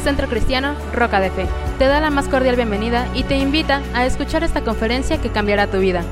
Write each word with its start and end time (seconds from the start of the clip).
Centro 0.00 0.28
Cristiano 0.28 0.74
Roca 0.94 1.20
de 1.20 1.30
Fe 1.30 1.46
te 1.78 1.84
da 1.84 2.00
la 2.00 2.10
más 2.10 2.26
cordial 2.26 2.56
bienvenida 2.56 3.06
y 3.14 3.22
te 3.24 3.36
invita 3.36 3.82
a 3.94 4.06
escuchar 4.06 4.42
esta 4.42 4.64
conferencia 4.64 5.20
que 5.20 5.30
cambiará 5.30 5.70
tu 5.70 5.78
vida. 5.78 6.02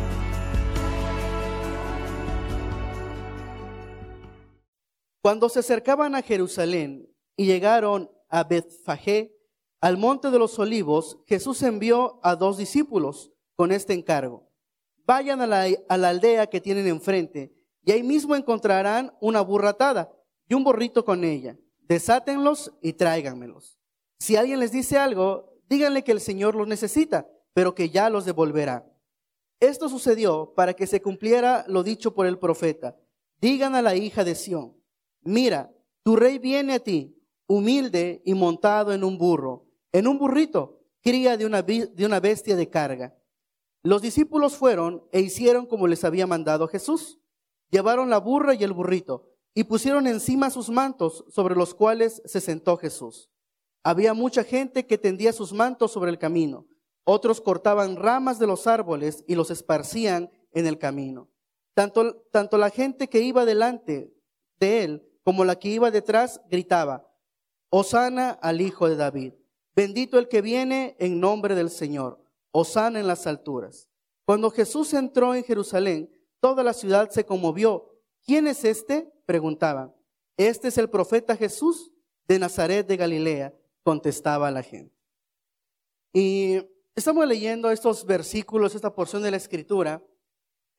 Cuando 5.23 5.49
se 5.49 5.61
acercaban 5.61 6.15
a 6.15 6.23
Jerusalén 6.23 7.09
y 7.35 7.47
llegaron 7.47 8.11
a 8.29 8.45
Betfagé, 8.45 9.35
al 9.81 9.97
monte 9.97 10.31
de 10.31 10.39
los 10.39 10.59
olivos, 10.59 11.19
Jesús 11.27 11.63
envió 11.63 12.21
a 12.23 12.37
dos 12.37 12.59
discípulos 12.59 13.33
con 13.55 13.73
este 13.73 13.95
encargo. 13.95 14.51
Vayan 15.07 15.41
a 15.41 15.47
la, 15.47 16.09
aldea 16.09 16.49
que 16.49 16.61
tienen 16.61 16.87
enfrente 16.89 17.55
y 17.85 17.93
ahí 17.93 18.03
mismo 18.03 18.37
encontrarán 18.37 19.17
una 19.21 19.41
burra 19.41 19.71
atada 19.71 20.13
y 20.47 20.55
un 20.55 20.65
borrito 20.65 21.05
con 21.05 21.25
ella. 21.25 21.57
Desátenlos 21.81 22.73
y 22.83 22.93
tráiganmelos. 22.93 23.78
Si 24.19 24.37
alguien 24.37 24.61
les 24.61 24.73
dice 24.73 24.99
algo, 24.99 25.55
díganle 25.69 26.03
que 26.03 26.13
el 26.13 26.21
Señor 26.21 26.55
los 26.55 26.67
necesita, 26.67 27.29
pero 27.55 27.75
que 27.75 27.91
ya 27.91 28.11
los 28.11 28.25
devolverá. 28.25 28.91
Esto 29.61 29.89
sucedió 29.89 30.53
para 30.55 30.75
que 30.75 30.87
se 30.87 31.03
cumpliera 31.03 31.65
lo 31.69 31.83
dicho 31.83 32.15
por 32.15 32.27
el 32.27 32.39
profeta. 32.39 32.97
Digan 33.41 33.75
a 33.75 33.83
la 33.83 33.95
hija 33.95 34.25
de 34.25 34.35
Sión, 34.35 34.77
mira, 35.23 35.73
tu 36.03 36.17
rey 36.17 36.39
viene 36.39 36.75
a 36.75 36.81
ti, 36.81 37.17
humilde 37.47 38.23
y 38.25 38.35
montado 38.35 38.93
en 38.93 39.05
un 39.05 39.19
burro, 39.19 39.67
en 39.93 40.07
un 40.07 40.19
burrito, 40.19 40.81
cría 41.03 41.37
de 41.37 41.47
una, 41.47 41.63
de 41.63 42.05
una 42.05 42.21
bestia 42.21 42.57
de 42.57 42.69
carga. 42.69 43.17
Los 43.83 44.03
discípulos 44.03 44.57
fueron 44.57 45.05
e 45.13 45.21
hicieron 45.21 45.67
como 45.67 45.87
les 45.87 46.05
había 46.05 46.27
mandado 46.27 46.67
Jesús. 46.67 47.21
Llevaron 47.71 48.11
la 48.11 48.19
burra 48.19 48.55
y 48.55 48.65
el 48.65 48.73
burrito 48.73 49.31
y 49.55 49.65
pusieron 49.65 50.07
encima 50.07 50.51
sus 50.51 50.71
mantos 50.71 51.25
sobre 51.29 51.55
los 51.55 51.75
cuales 51.75 52.23
se 52.25 52.41
sentó 52.41 52.77
Jesús. 52.77 53.31
Había 53.83 54.15
mucha 54.15 54.45
gente 54.45 54.87
que 54.87 54.99
tendía 54.99 55.33
sus 55.33 55.53
mantos 55.53 55.93
sobre 55.93 56.11
el 56.11 56.19
camino. 56.19 56.67
Otros 57.05 57.41
cortaban 57.41 57.97
ramas 57.97 58.39
de 58.39 58.47
los 58.47 58.67
árboles 58.67 59.25
y 59.27 59.35
los 59.35 59.51
esparcían 59.51 60.31
en 60.53 60.67
el 60.67 60.79
camino. 60.79 61.29
Tanto, 61.75 62.17
tanto 62.31 62.59
la 62.59 62.71
gente 62.71 63.09
que 63.09 63.21
iba 63.21 63.45
delante 63.45 64.13
de 64.59 64.85
él 64.85 65.09
como 65.25 65.45
la 65.45 65.59
que 65.59 65.69
iba 65.69 65.91
detrás 65.91 66.41
gritaba, 66.51 67.07
Osana 67.71 68.31
al 68.31 68.61
Hijo 68.61 68.89
de 68.89 68.97
David. 68.97 69.35
Bendito 69.77 70.19
el 70.19 70.29
que 70.29 70.43
viene 70.43 70.97
en 70.99 71.21
nombre 71.21 71.55
del 71.55 71.71
Señor. 71.71 72.19
Osana 72.51 72.99
en 72.99 73.07
las 73.07 73.27
alturas. 73.27 73.89
Cuando 74.25 74.51
Jesús 74.51 74.93
entró 74.95 75.35
en 75.35 75.45
Jerusalén, 75.45 76.11
toda 76.41 76.63
la 76.63 76.73
ciudad 76.73 77.11
se 77.11 77.25
conmovió. 77.25 77.95
¿Quién 78.25 78.47
es 78.47 78.65
este? 78.65 79.13
preguntaban. 79.27 79.95
Este 80.37 80.69
es 80.69 80.79
el 80.79 80.89
profeta 80.89 81.37
Jesús 81.37 81.93
de 82.27 82.39
Nazaret 82.39 82.87
de 82.87 82.97
Galilea, 82.97 83.55
contestaba 83.89 84.51
la 84.51 84.63
gente. 84.63 84.95
Y 86.13 86.59
estamos 86.95 87.27
leyendo 87.27 87.71
estos 87.71 88.05
versículos, 88.05 88.75
esta 88.75 88.95
porción 88.95 89.23
de 89.23 89.31
la 89.31 89.39
escritura, 89.39 90.05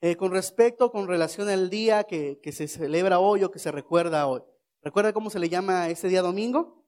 eh, 0.00 0.14
con 0.14 0.30
respecto, 0.30 0.92
con 0.92 1.08
relación 1.08 1.48
al 1.48 1.70
día 1.70 2.04
que, 2.04 2.38
que 2.40 2.52
se 2.52 2.68
celebra 2.68 3.18
hoy 3.18 3.42
o 3.42 3.50
que 3.50 3.58
se 3.58 3.72
recuerda 3.72 4.28
hoy. 4.28 4.42
¿Recuerda 4.80 5.12
cómo 5.12 5.28
se 5.28 5.40
le 5.40 5.48
llama 5.48 5.88
ese 5.88 6.06
día 6.06 6.22
domingo? 6.22 6.86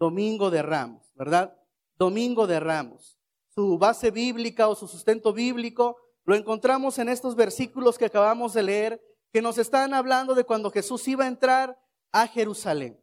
Domingo 0.00 0.50
de 0.50 0.62
Ramos, 0.62 1.12
¿verdad? 1.14 1.56
Domingo 1.94 2.48
de 2.48 2.58
Ramos. 2.58 3.20
Su 3.50 3.78
base 3.78 4.10
bíblica 4.10 4.66
o 4.66 4.74
su 4.74 4.88
sustento 4.88 5.32
bíblico 5.32 5.96
lo 6.24 6.34
encontramos 6.34 6.98
en 6.98 7.08
estos 7.08 7.36
versículos 7.36 7.98
que 7.98 8.06
acabamos 8.06 8.52
de 8.52 8.64
leer, 8.64 9.00
que 9.32 9.42
nos 9.42 9.58
están 9.58 9.94
hablando 9.94 10.34
de 10.34 10.42
cuando 10.42 10.72
Jesús 10.72 11.06
iba 11.06 11.22
a 11.22 11.28
entrar 11.28 11.80
a 12.10 12.26
Jerusalén. 12.26 12.98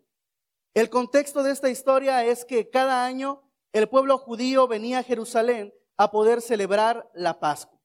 El 0.75 0.89
contexto 0.89 1.41
de 1.41 1.51
esta 1.51 1.69
historia 1.69 2.25
es 2.25 2.43
que 2.43 2.69
cada 2.69 3.05
año 3.05 3.41
el 3.71 3.87
pueblo 3.87 4.17
judío 4.17 4.67
venía 4.67 4.99
a 4.99 5.03
Jerusalén 5.03 5.73
a 5.95 6.11
poder 6.11 6.41
celebrar 6.41 7.09
la 7.13 7.39
Pascua. 7.39 7.79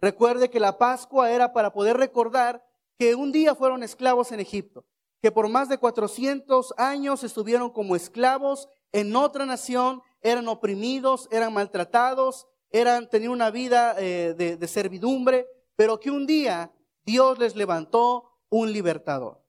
Recuerde 0.00 0.48
que 0.48 0.60
la 0.60 0.78
Pascua 0.78 1.32
era 1.32 1.52
para 1.52 1.72
poder 1.72 1.96
recordar 1.96 2.64
que 3.00 3.16
un 3.16 3.32
día 3.32 3.56
fueron 3.56 3.82
esclavos 3.82 4.30
en 4.30 4.38
Egipto, 4.38 4.86
que 5.20 5.32
por 5.32 5.48
más 5.48 5.68
de 5.68 5.78
400 5.78 6.72
años 6.76 7.24
estuvieron 7.24 7.68
como 7.70 7.96
esclavos 7.96 8.68
en 8.92 9.16
otra 9.16 9.44
nación, 9.44 10.00
eran 10.22 10.46
oprimidos, 10.46 11.26
eran 11.32 11.52
maltratados, 11.52 12.46
eran, 12.70 13.10
tenían 13.10 13.32
una 13.32 13.50
vida 13.50 13.96
eh, 13.98 14.34
de, 14.38 14.56
de 14.56 14.68
servidumbre, 14.68 15.48
pero 15.74 15.98
que 15.98 16.12
un 16.12 16.26
día 16.26 16.72
Dios 17.04 17.40
les 17.40 17.56
levantó 17.56 18.38
un 18.50 18.72
libertador, 18.72 19.42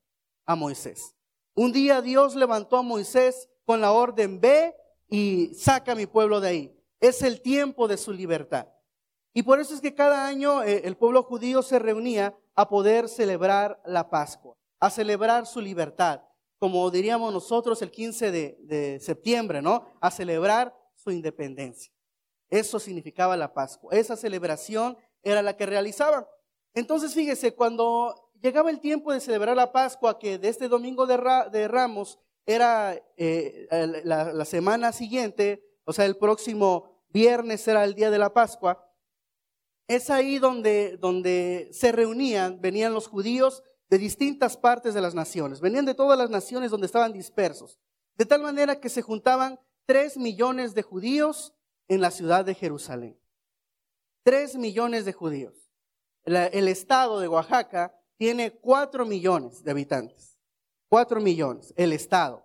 a 0.47 0.55
Moisés. 0.55 1.13
Un 1.57 1.71
día 1.71 2.03
Dios 2.03 2.35
levantó 2.35 2.77
a 2.77 2.83
Moisés 2.83 3.49
con 3.65 3.81
la 3.81 3.91
orden, 3.91 4.39
ve 4.39 4.75
y 5.09 5.55
saca 5.55 5.93
a 5.93 5.95
mi 5.95 6.05
pueblo 6.05 6.39
de 6.39 6.49
ahí. 6.49 6.83
Es 6.99 7.23
el 7.23 7.41
tiempo 7.41 7.87
de 7.87 7.97
su 7.97 8.13
libertad. 8.13 8.67
Y 9.33 9.41
por 9.41 9.59
eso 9.59 9.73
es 9.73 9.81
que 9.81 9.95
cada 9.95 10.27
año 10.27 10.61
eh, 10.61 10.83
el 10.85 10.97
pueblo 10.97 11.23
judío 11.23 11.63
se 11.63 11.79
reunía 11.79 12.37
a 12.53 12.69
poder 12.69 13.09
celebrar 13.09 13.81
la 13.85 14.07
Pascua, 14.11 14.55
a 14.79 14.91
celebrar 14.91 15.47
su 15.47 15.59
libertad, 15.59 16.21
como 16.59 16.91
diríamos 16.91 17.33
nosotros 17.33 17.81
el 17.81 17.89
15 17.89 18.29
de, 18.29 18.59
de 18.61 18.99
septiembre, 18.99 19.59
¿no? 19.59 19.83
A 19.99 20.11
celebrar 20.11 20.77
su 20.93 21.09
independencia. 21.09 21.91
Eso 22.51 22.79
significaba 22.79 23.35
la 23.35 23.51
Pascua. 23.51 23.95
Esa 23.95 24.15
celebración 24.15 24.95
era 25.23 25.41
la 25.41 25.57
que 25.57 25.65
realizaban. 25.65 26.27
Entonces, 26.75 27.15
fíjese, 27.15 27.55
cuando 27.55 28.26
llegaba 28.41 28.69
el 28.69 28.79
tiempo 28.79 29.11
de 29.11 29.19
celebrar 29.19 29.55
la 29.55 29.71
Pascua, 29.71 30.19
que 30.19 30.37
de 30.37 30.49
este 30.49 30.67
domingo 30.67 31.05
de, 31.05 31.67
Ramos 31.67 32.19
era 32.45 32.95
eh, 33.17 33.67
la, 34.03 34.45
semana 34.45 34.91
siguiente, 34.91 35.63
o 35.85 35.93
sea, 35.93 36.05
el 36.05 36.17
próximo 36.17 37.03
viernes 37.09 37.67
era 37.67 37.83
el 37.83 37.93
día 37.93 38.09
de 38.09 38.17
la 38.17 38.33
Pascua, 38.33 38.83
es 39.87 40.09
ahí 40.09 40.37
donde, 40.37 40.97
donde 40.97 41.69
se 41.71 41.91
reunían, 41.91 42.59
venían 42.59 42.93
los 42.93 43.07
judíos 43.07 43.63
de 43.89 43.97
distintas 43.97 44.57
partes 44.57 44.93
de 44.93 45.01
las 45.01 45.15
naciones, 45.15 45.61
venían 45.61 45.85
de 45.85 45.95
todas 45.95 46.17
las 46.17 46.29
naciones 46.29 46.71
donde 46.71 46.87
estaban 46.87 47.13
dispersos, 47.13 47.79
de 48.15 48.25
tal 48.25 48.41
manera 48.41 48.79
que 48.79 48.89
se 48.89 49.01
juntaban 49.01 49.59
tres 49.85 50.17
millones 50.17 50.73
de 50.73 50.81
judíos 50.81 51.53
en 51.87 52.01
la 52.01 52.11
ciudad 52.11 52.43
de 52.43 52.55
Jerusalén. 52.55 53.17
Tres 54.23 54.57
millones 54.57 55.05
de 55.05 55.13
judíos. 55.13 55.71
el 56.25 56.67
estado 56.67 57.21
de 57.21 57.29
Oaxaca 57.29 57.96
tiene 58.17 58.51
cuatro 58.51 59.05
millones 59.05 59.63
de 59.63 59.71
habitantes. 59.71 60.37
Cuatro 60.89 61.21
millones, 61.21 61.73
el 61.77 61.93
estado. 61.93 62.43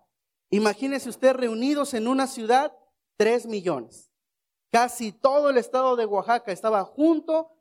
Imagínese 0.50 1.08
usted 1.08 1.34
reunidos 1.34 1.94
en 1.94 2.06
una 2.06 2.26
ciudad, 2.26 2.76
tres 3.16 3.46
millones. 3.46 4.10
Casi 4.70 5.12
todo 5.12 5.50
el 5.50 5.58
estado 5.58 5.96
de 5.96 6.06
Oaxaca 6.06 6.52
estaba 6.52 6.84
junto 6.84 7.52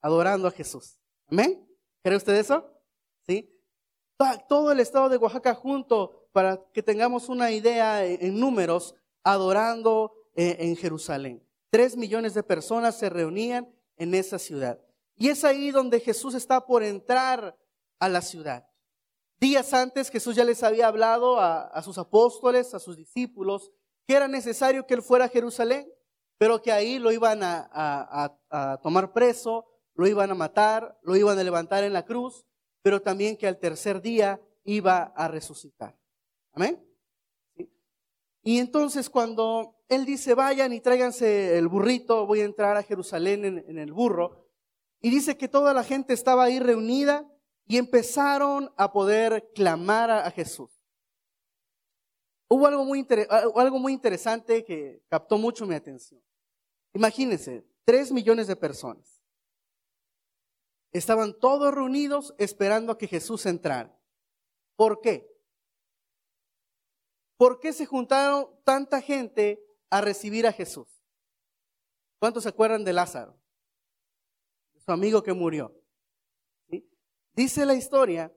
adorando 0.00 0.48
a 0.48 0.50
Jesús. 0.50 0.98
¿Amén? 1.28 1.66
¿Cree 2.02 2.16
usted 2.16 2.34
eso? 2.34 2.70
¿Sí? 3.26 3.54
Todo 4.48 4.72
el 4.72 4.80
estado 4.80 5.08
de 5.08 5.16
Oaxaca 5.16 5.54
junto, 5.54 6.28
para 6.32 6.60
que 6.72 6.82
tengamos 6.82 7.28
una 7.28 7.50
idea 7.50 8.04
en 8.04 8.38
números, 8.38 8.94
adorando 9.22 10.12
eh, 10.34 10.56
en 10.60 10.76
Jerusalén. 10.76 11.46
Tres 11.70 11.96
millones 11.96 12.34
de 12.34 12.42
personas 12.42 12.98
se 12.98 13.10
reunían 13.10 13.68
en 13.96 14.14
esa 14.14 14.38
ciudad. 14.38 14.80
Y 15.18 15.28
es 15.28 15.44
ahí 15.44 15.70
donde 15.70 16.00
Jesús 16.00 16.34
está 16.34 16.64
por 16.64 16.82
entrar 16.82 17.56
a 17.98 18.08
la 18.08 18.22
ciudad. 18.22 18.68
Días 19.40 19.72
antes 19.72 20.10
Jesús 20.10 20.34
ya 20.34 20.44
les 20.44 20.62
había 20.62 20.88
hablado 20.88 21.38
a, 21.40 21.80
sus 21.82 21.98
apóstoles, 21.98 22.74
a 22.74 22.78
sus 22.78 22.96
discípulos, 22.96 23.72
que 24.06 24.14
era 24.14 24.26
necesario 24.26 24.86
que 24.86 24.94
él 24.94 25.02
fuera 25.02 25.26
a 25.26 25.28
Jerusalén, 25.28 25.88
pero 26.38 26.62
que 26.62 26.72
ahí 26.72 26.98
lo 26.98 27.12
iban 27.12 27.40
a, 27.42 28.78
tomar 28.82 29.12
preso, 29.12 29.66
lo 29.94 30.06
iban 30.06 30.30
a 30.30 30.34
matar, 30.34 30.98
lo 31.02 31.16
iban 31.16 31.38
a 31.38 31.44
levantar 31.44 31.84
en 31.84 31.92
la 31.92 32.04
cruz, 32.04 32.46
pero 32.82 33.02
también 33.02 33.36
que 33.36 33.46
al 33.46 33.58
tercer 33.58 34.00
día 34.00 34.40
iba 34.64 35.12
a 35.16 35.28
resucitar. 35.28 35.96
Amén. 36.52 36.84
Y 38.42 38.58
entonces 38.58 39.10
cuando 39.10 39.76
él 39.88 40.04
dice, 40.04 40.34
vayan 40.34 40.72
y 40.72 40.80
tráiganse 40.80 41.56
el 41.58 41.68
burrito, 41.68 42.26
voy 42.26 42.40
a 42.40 42.44
entrar 42.44 42.76
a 42.76 42.82
Jerusalén 42.82 43.44
en, 43.44 43.78
el 43.78 43.92
burro, 43.92 44.47
y 45.00 45.10
dice 45.10 45.36
que 45.36 45.48
toda 45.48 45.72
la 45.74 45.84
gente 45.84 46.12
estaba 46.12 46.44
ahí 46.44 46.58
reunida 46.58 47.26
y 47.66 47.76
empezaron 47.76 48.72
a 48.76 48.92
poder 48.92 49.50
clamar 49.54 50.10
a, 50.10 50.30
Jesús. 50.30 50.70
Hubo 52.48 52.66
algo 52.66 52.84
muy, 52.84 53.06
algo 53.54 53.78
muy 53.78 53.92
interesante 53.92 54.64
que 54.64 55.02
captó 55.08 55.36
mucho 55.36 55.66
mi 55.66 55.74
atención. 55.74 56.22
Imagínense, 56.94 57.66
tres 57.84 58.10
millones 58.10 58.46
de 58.46 58.56
personas. 58.56 59.22
Estaban 60.92 61.38
todos 61.38 61.72
reunidos 61.74 62.34
esperando 62.38 62.92
a 62.92 62.98
que 62.98 63.06
Jesús 63.06 63.44
entrara. 63.44 63.94
¿Por 64.74 65.00
qué? 65.02 65.30
¿Por 67.36 67.60
qué 67.60 67.72
se 67.72 67.86
juntaron 67.86 68.48
tanta 68.64 69.02
gente 69.02 69.62
a 69.90 70.00
recibir 70.00 70.46
a 70.46 70.52
Jesús? 70.52 70.88
¿Cuántos 72.18 72.44
se 72.44 72.48
acuerdan 72.48 72.82
de 72.82 72.94
Lázaro? 72.94 73.38
Su 74.88 74.92
amigo 74.92 75.22
que 75.22 75.34
murió. 75.34 75.70
Dice 77.34 77.66
la 77.66 77.74
historia 77.74 78.32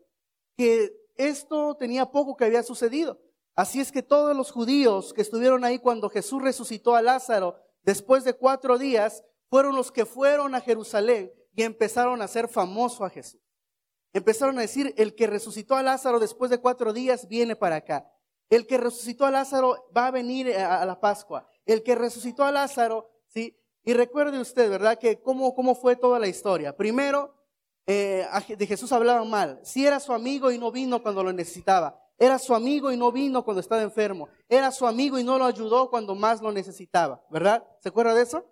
que 0.57 0.91
esto 1.15 1.77
tenía 1.77 2.11
poco 2.11 2.35
que 2.35 2.43
había 2.43 2.61
sucedido. 2.61 3.21
Así 3.55 3.79
es 3.79 3.89
que 3.89 4.03
todos 4.03 4.35
los 4.35 4.51
judíos 4.51 5.13
que 5.13 5.21
estuvieron 5.21 5.63
ahí 5.63 5.79
cuando 5.79 6.09
Jesús 6.09 6.41
resucitó 6.41 6.93
a 6.97 7.01
Lázaro 7.01 7.55
después 7.83 8.25
de 8.25 8.33
cuatro 8.33 8.77
días, 8.77 9.23
fueron 9.49 9.77
los 9.77 9.93
que 9.93 10.05
fueron 10.05 10.53
a 10.53 10.59
Jerusalén 10.59 11.31
y 11.55 11.63
empezaron 11.63 12.21
a 12.21 12.25
hacer 12.25 12.49
famoso 12.49 13.05
a 13.05 13.09
Jesús. 13.09 13.39
Empezaron 14.11 14.57
a 14.57 14.63
decir, 14.63 14.93
el 14.97 15.15
que 15.15 15.27
resucitó 15.27 15.75
a 15.75 15.83
Lázaro 15.83 16.19
después 16.19 16.51
de 16.51 16.59
cuatro 16.59 16.91
días 16.91 17.29
viene 17.29 17.55
para 17.55 17.77
acá. 17.77 18.11
El 18.49 18.67
que 18.67 18.77
resucitó 18.77 19.25
a 19.25 19.31
Lázaro 19.31 19.89
va 19.95 20.07
a 20.07 20.11
venir 20.11 20.53
a, 20.53 20.85
la 20.85 20.99
Pascua. 20.99 21.47
El 21.65 21.81
que 21.81 21.95
resucitó 21.95 22.43
a 22.43 22.51
Lázaro, 22.51 23.09
¿sí? 23.27 23.57
Y 23.83 23.93
recuerde 23.93 24.39
usted, 24.39 24.69
¿verdad? 24.69 24.97
Que 24.97 25.21
cómo, 25.21 25.55
cómo 25.55 25.75
fue 25.75 25.95
toda 25.95 26.19
la 26.19 26.27
historia. 26.27 26.75
Primero, 26.75 27.33
eh, 27.87 28.25
de 28.47 28.67
Jesús 28.67 28.91
hablaban 28.91 29.29
mal. 29.29 29.59
Si 29.63 29.85
era 29.85 29.99
su 29.99 30.13
amigo 30.13 30.51
y 30.51 30.57
no 30.57 30.71
vino 30.71 31.01
cuando 31.01 31.23
lo 31.23 31.33
necesitaba. 31.33 31.99
Era 32.17 32.37
su 32.37 32.53
amigo 32.53 32.91
y 32.91 32.97
no 32.97 33.11
vino 33.11 33.43
cuando 33.43 33.61
estaba 33.61 33.81
enfermo. 33.81 34.29
Era 34.47 34.71
su 34.71 34.85
amigo 34.85 35.17
y 35.17 35.23
no 35.23 35.39
lo 35.39 35.45
ayudó 35.45 35.89
cuando 35.89 36.13
más 36.13 36.41
lo 36.41 36.51
necesitaba. 36.51 37.25
¿Verdad? 37.31 37.65
¿Se 37.79 37.89
acuerda 37.89 38.13
de 38.13 38.21
eso? 38.21 38.45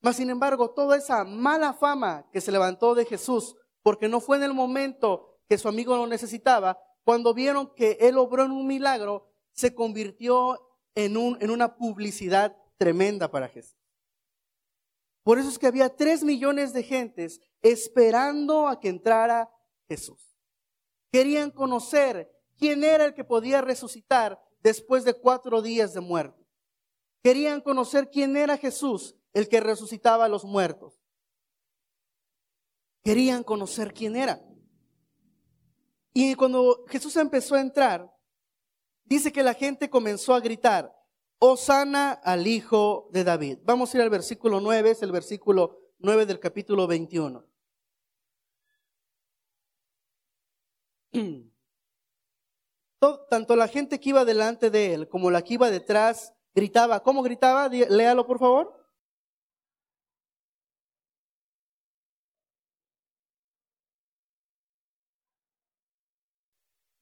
Mas, 0.00 0.16
sin 0.16 0.30
embargo, 0.30 0.70
toda 0.70 0.96
esa 0.96 1.24
mala 1.24 1.72
fama 1.72 2.28
que 2.32 2.40
se 2.40 2.50
levantó 2.50 2.96
de 2.96 3.04
Jesús, 3.04 3.54
porque 3.84 4.08
no 4.08 4.20
fue 4.20 4.38
en 4.38 4.42
el 4.42 4.52
momento 4.52 5.38
que 5.48 5.58
su 5.58 5.68
amigo 5.68 5.96
lo 5.96 6.08
necesitaba, 6.08 6.76
cuando 7.04 7.32
vieron 7.32 7.72
que 7.74 7.96
él 8.00 8.18
obró 8.18 8.44
en 8.44 8.50
un 8.50 8.66
milagro, 8.66 9.28
se 9.52 9.74
convirtió 9.74 10.58
en, 10.96 11.16
un, 11.16 11.38
en 11.40 11.50
una 11.50 11.76
publicidad 11.76 12.56
tremenda 12.76 13.30
para 13.30 13.48
Jesús. 13.48 13.81
Por 15.22 15.38
eso 15.38 15.48
es 15.48 15.58
que 15.58 15.66
había 15.66 15.94
tres 15.94 16.24
millones 16.24 16.72
de 16.72 16.82
gentes 16.82 17.40
esperando 17.62 18.66
a 18.66 18.80
que 18.80 18.88
entrara 18.88 19.50
Jesús. 19.88 20.36
Querían 21.12 21.50
conocer 21.50 22.30
quién 22.56 22.82
era 22.82 23.04
el 23.04 23.14
que 23.14 23.24
podía 23.24 23.60
resucitar 23.60 24.42
después 24.60 25.04
de 25.04 25.14
cuatro 25.14 25.62
días 25.62 25.92
de 25.92 26.00
muerte. 26.00 26.46
Querían 27.22 27.60
conocer 27.60 28.10
quién 28.10 28.36
era 28.36 28.56
Jesús, 28.56 29.14
el 29.32 29.48
que 29.48 29.60
resucitaba 29.60 30.24
a 30.24 30.28
los 30.28 30.44
muertos. 30.44 31.00
Querían 33.04 33.44
conocer 33.44 33.92
quién 33.92 34.16
era. 34.16 34.42
Y 36.12 36.34
cuando 36.34 36.84
Jesús 36.88 37.16
empezó 37.16 37.54
a 37.54 37.60
entrar, 37.60 38.12
dice 39.04 39.32
que 39.32 39.42
la 39.42 39.54
gente 39.54 39.88
comenzó 39.88 40.34
a 40.34 40.40
gritar, 40.40 40.92
Osana 41.44 42.12
al 42.12 42.46
Hijo 42.46 43.08
de 43.10 43.24
David. 43.24 43.58
Vamos 43.64 43.92
a 43.92 43.96
ir 43.96 44.02
al 44.04 44.10
versículo 44.10 44.60
9, 44.60 44.92
es 44.92 45.02
el 45.02 45.10
versículo 45.10 45.76
9 45.98 46.24
del 46.24 46.38
capítulo 46.38 46.86
21. 46.86 47.44
Tanto 53.28 53.56
la 53.56 53.66
gente 53.66 53.98
que 53.98 54.10
iba 54.10 54.24
delante 54.24 54.70
de 54.70 54.94
él 54.94 55.08
como 55.08 55.32
la 55.32 55.42
que 55.42 55.54
iba 55.54 55.68
detrás 55.68 56.32
gritaba. 56.54 57.02
¿Cómo 57.02 57.22
gritaba? 57.24 57.68
Léalo 57.68 58.24
por 58.24 58.38
favor. 58.38 58.72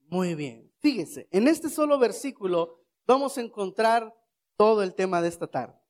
Muy 0.06 0.34
bien. 0.34 0.72
Fíjese, 0.78 1.28
en 1.31 1.46
este 1.46 1.69
solo 1.69 1.98
versículo 1.98 2.81
vamos 3.06 3.36
a 3.36 3.43
encontrar 3.43 4.14
todo 4.60 4.82
el 4.82 4.94
tema 4.94 5.22
de 5.22 5.28
esta 5.28 5.46
tarde. 5.46 5.80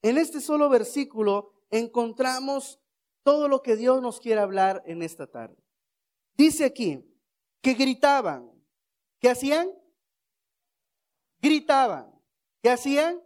En 0.00 0.16
este 0.16 0.40
solo 0.40 0.70
versículo 0.70 1.52
encontramos 1.68 2.80
todo 3.22 3.46
lo 3.46 3.60
que 3.60 3.76
Dios 3.76 4.00
nos 4.00 4.20
quiere 4.20 4.40
hablar 4.40 4.82
en 4.86 5.02
esta 5.02 5.26
tarde. 5.26 5.62
Dice 6.32 6.64
aquí 6.64 7.04
que 7.60 7.74
gritaban. 7.74 8.50
¿Qué 9.20 9.28
hacían? 9.28 9.70
Gritaban. 11.42 12.10
¿Qué 12.62 12.70
hacían? 12.70 13.22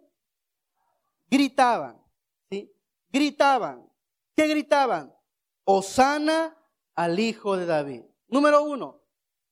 Gritaban. 1.31 2.05
¿sí? 2.51 2.75
Gritaban. 3.13 3.89
¿Qué 4.35 4.49
gritaban? 4.49 5.15
Osana 5.63 6.59
al 6.97 7.17
Hijo 7.21 7.57
de 7.57 7.67
David. 7.67 8.03
Número 8.27 8.65
uno, 8.65 9.01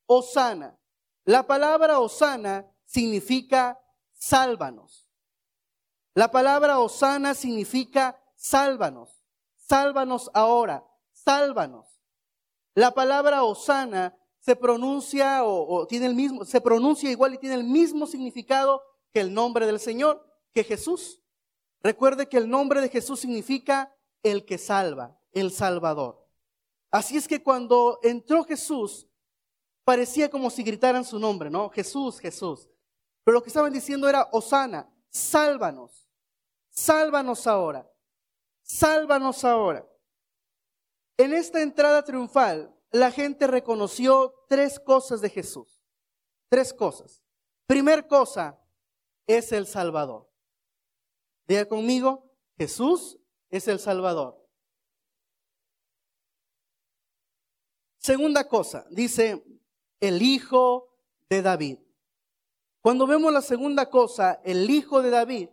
Osana. 0.06 0.76
La 1.24 1.46
palabra 1.46 2.00
Osana 2.00 2.68
significa 2.84 3.80
sálvanos. 4.14 5.07
La 6.18 6.32
palabra 6.32 6.80
Osana 6.80 7.32
significa 7.32 8.20
sálvanos. 8.34 9.22
Sálvanos 9.54 10.28
ahora. 10.34 10.84
Sálvanos. 11.12 11.86
La 12.74 12.92
palabra 12.92 13.44
Osana 13.44 14.18
se 14.40 14.56
pronuncia 14.56 15.44
o, 15.44 15.86
tiene 15.86 16.06
el 16.06 16.16
mismo, 16.16 16.44
se 16.44 16.60
pronuncia 16.60 17.08
igual 17.08 17.34
y 17.34 17.38
tiene 17.38 17.54
el 17.54 17.62
mismo 17.62 18.04
significado 18.04 18.82
que 19.12 19.20
el 19.20 19.32
nombre 19.32 19.64
del 19.64 19.78
Señor, 19.78 20.28
que 20.52 20.64
Jesús. 20.64 21.22
Recuerde 21.84 22.28
que 22.28 22.38
el 22.38 22.50
nombre 22.50 22.80
de 22.80 22.88
Jesús 22.88 23.20
significa 23.20 23.94
el 24.24 24.44
que 24.44 24.58
salva, 24.58 25.20
el 25.30 25.52
Salvador. 25.52 26.26
Así 26.90 27.16
es 27.16 27.28
que 27.28 27.44
cuando 27.44 28.00
entró 28.02 28.42
Jesús, 28.42 29.06
parecía 29.84 30.28
como 30.28 30.50
si 30.50 30.64
gritaran 30.64 31.04
su 31.04 31.20
nombre, 31.20 31.48
¿no? 31.48 31.68
Jesús, 31.68 32.18
Jesús. 32.18 32.68
Pero 33.22 33.36
lo 33.36 33.42
que 33.44 33.50
estaban 33.50 33.72
diciendo 33.72 34.08
era, 34.08 34.28
Osana, 34.32 34.92
sálvanos, 35.10 36.07
sálvanos 36.78 37.46
ahora, 37.46 37.90
sálvanos 38.62 39.44
ahora. 39.44 39.86
En 41.16 41.32
esta 41.34 41.60
entrada 41.62 42.04
triunfal, 42.04 42.74
la 42.90 43.10
gente 43.10 43.46
reconoció 43.46 44.34
tres 44.48 44.78
cosas 44.78 45.20
de 45.20 45.30
Jesús. 45.30 45.82
Tres 46.48 46.72
cosas. 46.72 47.22
Primer 47.66 48.06
cosa 48.06 48.58
es 49.26 49.52
el 49.52 49.66
Salvador. 49.66 50.30
Diga 51.46 51.66
conmigo, 51.66 52.32
Jesús 52.56 53.18
es 53.50 53.68
el 53.68 53.78
Salvador. 53.80 54.38
Segunda 57.98 58.48
cosa, 58.48 58.86
dice 58.90 59.44
el 60.00 60.22
Hijo 60.22 60.94
de 61.28 61.42
David. 61.42 61.78
Cuando 62.80 63.06
vemos 63.06 63.32
la 63.32 63.42
segunda 63.42 63.90
cosa, 63.90 64.40
el 64.44 64.70
hijo 64.70 65.02
de 65.02 65.10
David, 65.10 65.50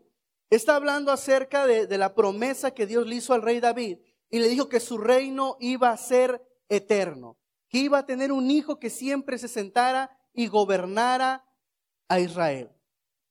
está 0.50 0.76
hablando 0.76 1.12
acerca 1.12 1.66
de, 1.66 1.98
la 1.98 2.14
promesa 2.14 2.72
que 2.72 2.86
Dios 2.86 3.08
le 3.08 3.16
hizo 3.16 3.34
al 3.34 3.42
rey 3.42 3.60
David 3.60 4.00
y 4.30 4.40
le 4.40 4.48
dijo 4.48 4.70
que 4.70 4.80
su 4.80 4.98
reino 4.98 5.58
iba 5.60 5.90
a 5.90 5.98
ser 5.98 6.42
eterno, 6.70 7.38
que 7.70 7.80
iba 7.80 8.00
a 8.00 8.06
tener 8.06 8.32
un 8.32 8.50
hijo 8.52 8.80
que 8.80 8.90
siempre 8.90 9.38
se 9.38 9.48
sentara 9.48 10.18
y 10.34 10.48
gobernara 10.48 11.46
a 12.08 12.20
Israel. 12.20 12.72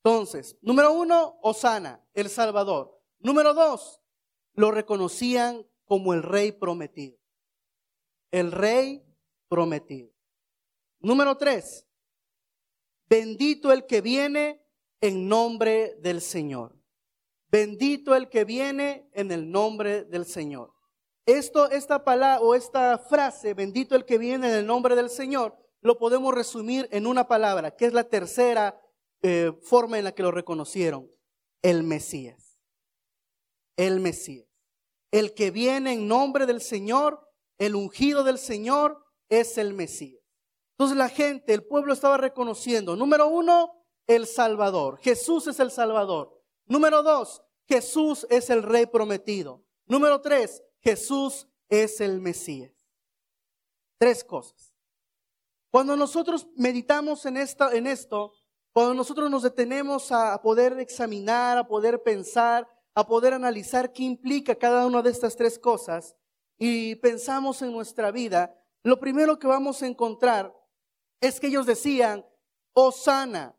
Entonces, 0.02 0.56
número 0.61 0.92
uno, 0.92 1.38
Osana, 1.42 2.04
el 2.12 2.28
Salvador. 2.28 3.00
Número 3.21 3.54
dos, 3.54 4.02
lo 4.52 4.71
reconocían 4.71 5.66
como 5.85 6.12
el 6.12 6.23
rey 6.23 6.52
prometido. 6.52 7.18
El 8.30 8.52
rey 8.52 9.02
prometido. 9.49 10.11
Número 11.00 11.37
tres, 11.37 11.87
Bendito 13.06 13.73
el 13.73 13.87
que 13.87 14.00
viene 14.00 14.61
en 15.00 15.28
nombre 15.28 15.94
del 16.00 16.21
Señor. 16.21 16.76
Bendito 17.54 18.16
el 18.16 18.28
que 18.28 18.44
viene 18.44 19.08
en 19.12 19.30
el 19.30 19.49
nombre 19.49 20.02
del 20.02 20.26
Señor. 20.26 20.75
Esto, 21.25 21.70
esta 21.70 22.02
palabra 22.02 22.40
o 22.40 22.56
esta 22.56 22.99
frase, 22.99 23.54
bendito 23.54 23.94
el 23.94 24.04
que 24.04 24.18
viene 24.18 24.49
en 24.49 24.56
el 24.56 24.66
nombre 24.66 24.96
del 24.96 25.08
Señor, 25.08 25.56
lo 25.80 25.96
podemos 25.96 26.34
resumir 26.34 26.88
en 26.90 27.06
una 27.06 27.28
palabra, 27.28 27.70
que 27.76 27.87
es 27.87 27.92
la 27.92 28.02
tercera 28.02 28.82
eh, 29.23 29.52
forma 29.62 29.99
en 29.99 30.02
la 30.02 30.11
que 30.11 30.25
lo 30.25 30.32
reconocieron. 30.32 31.08
El 31.62 31.84
Mesías. 31.84 32.58
El 33.76 34.00
Mesías. 34.00 34.49
El 35.12 35.32
que 35.32 35.52
viene 35.52 35.92
en 35.92 36.08
nombre 36.08 36.46
del 36.46 36.61
Señor, 36.61 37.20
el 37.58 37.76
ungido 37.76 38.25
del 38.25 38.38
Señor, 38.38 39.00
es 39.28 39.58
el 39.58 39.75
Mesías. 39.75 40.25
Entonces 40.73 40.96
la 40.96 41.08
gente, 41.08 41.54
el 41.54 41.64
pueblo 41.64 41.92
estaba 41.92 42.16
reconociendo, 42.16 42.96
número 42.96 43.28
uno, 43.28 43.87
el 44.08 44.26
Salvador. 44.26 44.99
Jesús 44.99 45.46
es 45.46 45.61
el 45.61 45.70
Salvador. 45.70 46.34
Número 46.66 47.02
dos, 47.02 47.42
Jesús 47.66 48.26
es 48.30 48.50
el 48.50 48.62
Rey 48.62 48.87
prometido. 48.87 49.64
Número 49.87 50.21
tres, 50.21 50.62
Jesús 50.80 51.49
es 51.68 52.00
el 52.00 52.21
Mesías. 52.21 52.73
Tres 53.99 54.25
cosas. 54.25 54.75
Cuando 55.71 55.97
nosotros 55.97 56.47
meditamos 56.56 57.26
en, 57.26 57.37
en 57.37 57.87
esto, 57.87 58.33
cuando 58.73 58.94
nosotros 58.94 59.30
nos 59.30 59.42
detenemos 59.42 60.11
a 60.12 60.40
poder 60.40 60.78
examinar, 60.78 61.59
a 61.59 61.66
poder 61.66 62.02
pensar, 62.02 62.68
a 62.94 63.06
poder 63.06 63.35
analizar 63.35 63.92
qué 63.92 64.04
implica 64.04 64.54
cada 64.54 64.87
una 64.87 65.02
de 65.02 65.11
estas 65.11 65.37
tres 65.37 65.59
cosas 65.59 66.16
y 66.59 66.94
pensamos 66.97 67.61
en 67.62 67.73
nuestra 67.73 68.11
vida, 68.11 68.56
lo 68.83 69.00
primero 69.00 69.38
que 69.38 69.47
vamos 69.47 69.83
a 69.83 69.87
encontrar 69.87 70.54
es 71.21 71.40
que 71.40 71.49
ellos 71.49 71.66
decían, 71.66 72.25
sana, 72.92 73.56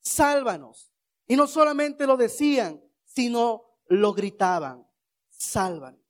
sálvanos. 0.00 0.89
Y 1.30 1.36
no 1.36 1.46
solamente 1.46 2.08
lo 2.08 2.16
decían, 2.16 2.82
sino 3.04 3.78
lo 3.86 4.12
gritaban, 4.12 4.84
sálvanos, 5.28 6.04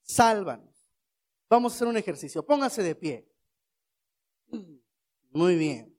sálvanos. 0.00 0.74
Vamos 1.46 1.74
a 1.74 1.76
hacer 1.76 1.88
un 1.88 1.98
ejercicio, 1.98 2.42
póngase 2.42 2.82
de 2.82 2.94
pie. 2.94 3.30
Muy 5.30 5.56
bien. 5.56 5.94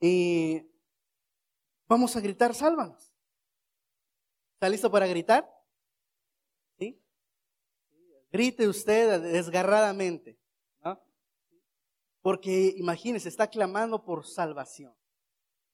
Y 0.00 0.66
vamos 1.86 2.16
a 2.16 2.20
gritar, 2.20 2.54
sálvanos. 2.54 3.14
¿Está 4.54 4.70
listo 4.70 4.90
para 4.90 5.06
gritar? 5.06 5.46
¿Sí? 6.78 6.98
Grite 8.32 8.66
usted 8.66 9.20
desgarradamente. 9.20 10.40
Porque 12.22 12.72
imagínese, 12.78 13.28
está 13.28 13.50
clamando 13.50 14.02
por 14.02 14.26
salvación. 14.26 14.96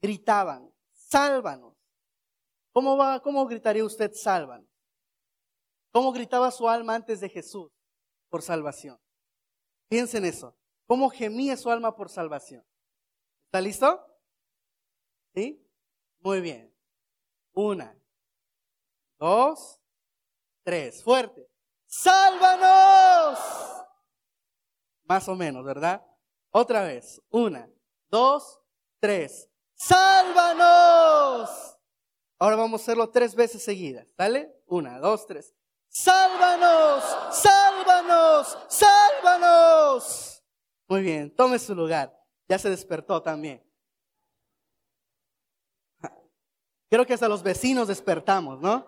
Gritaban, 0.01 0.73
sálvanos. 0.93 1.77
¿Cómo, 2.73 2.97
va, 2.97 3.21
¿Cómo 3.21 3.47
gritaría 3.47 3.85
usted, 3.85 4.13
sálvanos? 4.15 4.69
¿Cómo 5.93 6.13
gritaba 6.13 6.51
su 6.51 6.69
alma 6.69 6.95
antes 6.95 7.21
de 7.21 7.29
Jesús 7.29 7.71
por 8.29 8.43
salvación? 8.43 8.99
Piensen 9.89 10.25
eso. 10.25 10.57
¿Cómo 10.87 11.11
gemía 11.11 11.57
su 11.57 11.71
alma 11.71 11.97
por 11.97 12.09
salvación? 12.09 12.65
¿Está 13.47 13.61
listo? 13.61 14.07
¿Sí? 15.35 15.61
Muy 16.21 16.41
bien. 16.41 16.73
Una, 17.53 17.97
dos, 19.19 19.81
tres. 20.63 21.03
Fuerte. 21.03 21.49
¡Sálvanos! 21.87 23.39
Más 25.05 25.29
o 25.29 25.35
menos, 25.35 25.65
¿verdad? 25.65 26.07
Otra 26.51 26.85
vez. 26.85 27.21
Una, 27.31 27.69
dos, 28.09 28.61
tres. 29.01 29.50
¡Sálvanos! 29.81 31.49
Ahora 32.39 32.57
vamos 32.57 32.83
a 32.83 32.85
hacerlo 32.85 33.09
tres 33.09 33.35
veces 33.35 33.65
seguidas. 33.65 34.13
¿Sale? 34.15 34.63
Una, 34.67 34.99
dos, 34.99 35.27
tres. 35.27 35.55
¡Sálvanos! 35.89 37.03
¡Sálvanos! 37.33 38.59
¡Sálvanos! 38.69 40.45
Muy 40.87 41.01
bien, 41.01 41.35
tome 41.35 41.59
su 41.59 41.75
lugar. 41.75 42.15
Ya 42.47 42.59
se 42.59 42.69
despertó 42.69 43.23
también. 43.23 43.67
Creo 46.91 47.07
que 47.07 47.15
hasta 47.15 47.29
los 47.29 47.43
vecinos 47.43 47.89
despertamos, 47.89 48.61
¿no? 48.61 48.87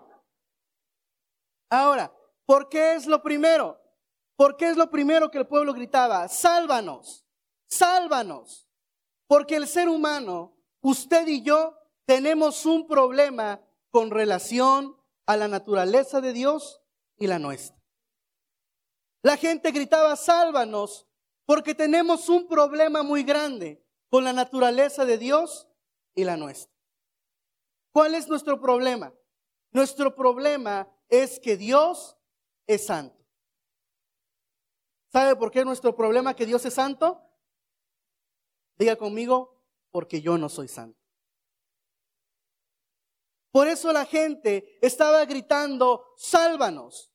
Ahora, 1.71 2.15
¿por 2.45 2.69
qué 2.69 2.93
es 2.93 3.07
lo 3.07 3.23
primero? 3.23 3.81
¿Por 4.35 4.57
qué 4.57 4.69
es 4.69 4.77
lo 4.77 4.91
primero 4.91 5.31
que 5.31 5.39
el 5.39 5.47
pueblo 5.47 5.73
gritaba? 5.73 6.27
Sálvanos, 6.27 7.25
sálvanos. 7.65 8.69
Porque 9.25 9.55
el 9.55 9.67
ser 9.67 9.89
humano, 9.89 10.53
usted 10.83 11.27
y 11.27 11.41
yo, 11.41 11.75
tenemos 12.05 12.67
un 12.67 12.85
problema 12.85 13.59
con 13.89 14.11
relación 14.11 14.95
a 15.25 15.37
la 15.37 15.47
naturaleza 15.47 16.21
de 16.21 16.33
Dios 16.33 16.81
y 17.17 17.27
la 17.27 17.39
nuestra. 17.39 17.81
La 19.23 19.37
gente 19.37 19.71
gritaba, 19.71 20.15
sálvanos, 20.15 21.07
porque 21.45 21.73
tenemos 21.73 22.29
un 22.29 22.47
problema 22.47 23.03
muy 23.03 23.23
grande 23.23 23.83
con 24.09 24.23
la 24.23 24.33
naturaleza 24.33 25.05
de 25.05 25.17
Dios 25.17 25.67
y 26.13 26.25
la 26.25 26.37
nuestra. 26.37 26.71
¿Cuál 27.91 28.15
es 28.15 28.27
nuestro 28.27 28.59
problema? 28.59 29.13
Nuestro 29.71 30.13
problema 30.13 30.91
es 31.07 31.39
que 31.39 31.57
Dios 31.57 32.17
es 32.67 32.85
santo. 32.85 33.23
¿Sabe 35.11 35.35
por 35.35 35.51
qué 35.51 35.63
nuestro 35.63 35.95
problema 35.95 36.35
que 36.35 36.45
Dios 36.45 36.65
es 36.65 36.73
santo? 36.73 37.21
Diga 38.77 38.95
conmigo, 38.95 39.52
porque 39.93 40.21
yo 40.21 40.39
no 40.39 40.49
soy 40.49 40.67
santo. 40.67 40.99
Por 43.51 43.67
eso 43.67 43.93
la 43.93 44.05
gente 44.05 44.79
estaba 44.81 45.23
gritando, 45.25 46.03
sálvanos. 46.17 47.13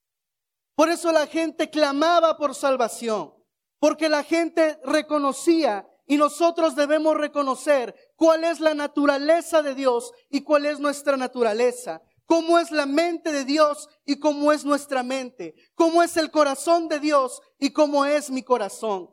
Por 0.77 0.89
eso 0.89 1.11
la 1.11 1.27
gente 1.27 1.69
clamaba 1.69 2.37
por 2.37 2.55
salvación. 2.55 3.35
Porque 3.81 4.09
la 4.09 4.23
gente 4.23 4.79
reconocía 4.85 5.89
y 6.07 6.17
nosotros 6.17 6.77
debemos 6.77 7.17
reconocer 7.17 7.95
cuál 8.15 8.45
es 8.45 8.61
la 8.61 8.75
naturaleza 8.75 9.61
de 9.61 9.75
Dios 9.75 10.13
y 10.31 10.43
cuál 10.43 10.67
es 10.67 10.79
nuestra 10.79 11.17
naturaleza. 11.17 12.01
Cómo 12.27 12.61
es 12.61 12.71
la 12.71 12.87
mente 12.87 13.33
de 13.33 13.45
Dios 13.45 13.89
y 14.07 14.21
cómo 14.21 14.53
es 14.53 14.65
nuestra 14.65 15.03
mente. 15.03 15.57
Cómo 15.75 16.05
es 16.05 16.17
el 16.17 16.31
corazón 16.31 16.87
de 16.87 17.01
Dios 17.01 17.41
y 17.59 17.73
cómo 17.73 18.05
es 18.05 18.31
mi 18.31 18.45
corazón. 18.45 19.11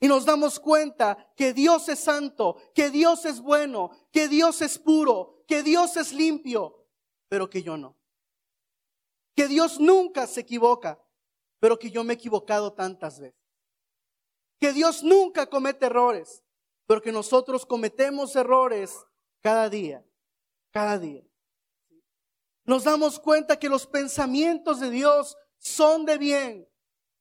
Y 0.00 0.08
nos 0.08 0.24
damos 0.24 0.58
cuenta 0.58 1.30
que 1.36 1.52
Dios 1.52 1.88
es 1.90 1.98
santo, 1.98 2.56
que 2.74 2.88
Dios 2.88 3.26
es 3.26 3.38
bueno, 3.38 3.90
que 4.10 4.28
Dios 4.28 4.62
es 4.62 4.78
puro, 4.78 5.44
que 5.46 5.62
Dios 5.62 5.98
es 5.98 6.14
limpio, 6.14 6.86
pero 7.28 7.50
que 7.50 7.62
yo 7.62 7.76
no. 7.76 7.98
Que 9.36 9.46
Dios 9.46 9.78
nunca 9.78 10.26
se 10.26 10.40
equivoca, 10.40 10.98
pero 11.58 11.78
que 11.78 11.90
yo 11.90 12.02
me 12.02 12.14
he 12.14 12.16
equivocado 12.16 12.72
tantas 12.72 13.20
veces. 13.20 13.38
Que 14.58 14.72
Dios 14.72 15.02
nunca 15.02 15.46
comete 15.46 15.86
errores, 15.86 16.42
pero 16.86 17.02
que 17.02 17.12
nosotros 17.12 17.66
cometemos 17.66 18.34
errores 18.36 18.96
cada 19.42 19.68
día, 19.68 20.02
cada 20.70 20.98
día. 20.98 21.22
Nos 22.64 22.84
damos 22.84 23.20
cuenta 23.20 23.58
que 23.58 23.68
los 23.68 23.86
pensamientos 23.86 24.80
de 24.80 24.88
Dios 24.88 25.36
son 25.58 26.06
de 26.06 26.16
bien, 26.16 26.68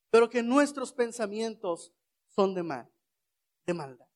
pero 0.09 0.29
que 0.29 0.41
nuestros 0.41 0.93
pensamientos 0.93 1.91
son 2.35 2.53
de 2.53 2.63
mal, 2.63 2.89
de 3.65 3.73
maldad. 3.73 4.07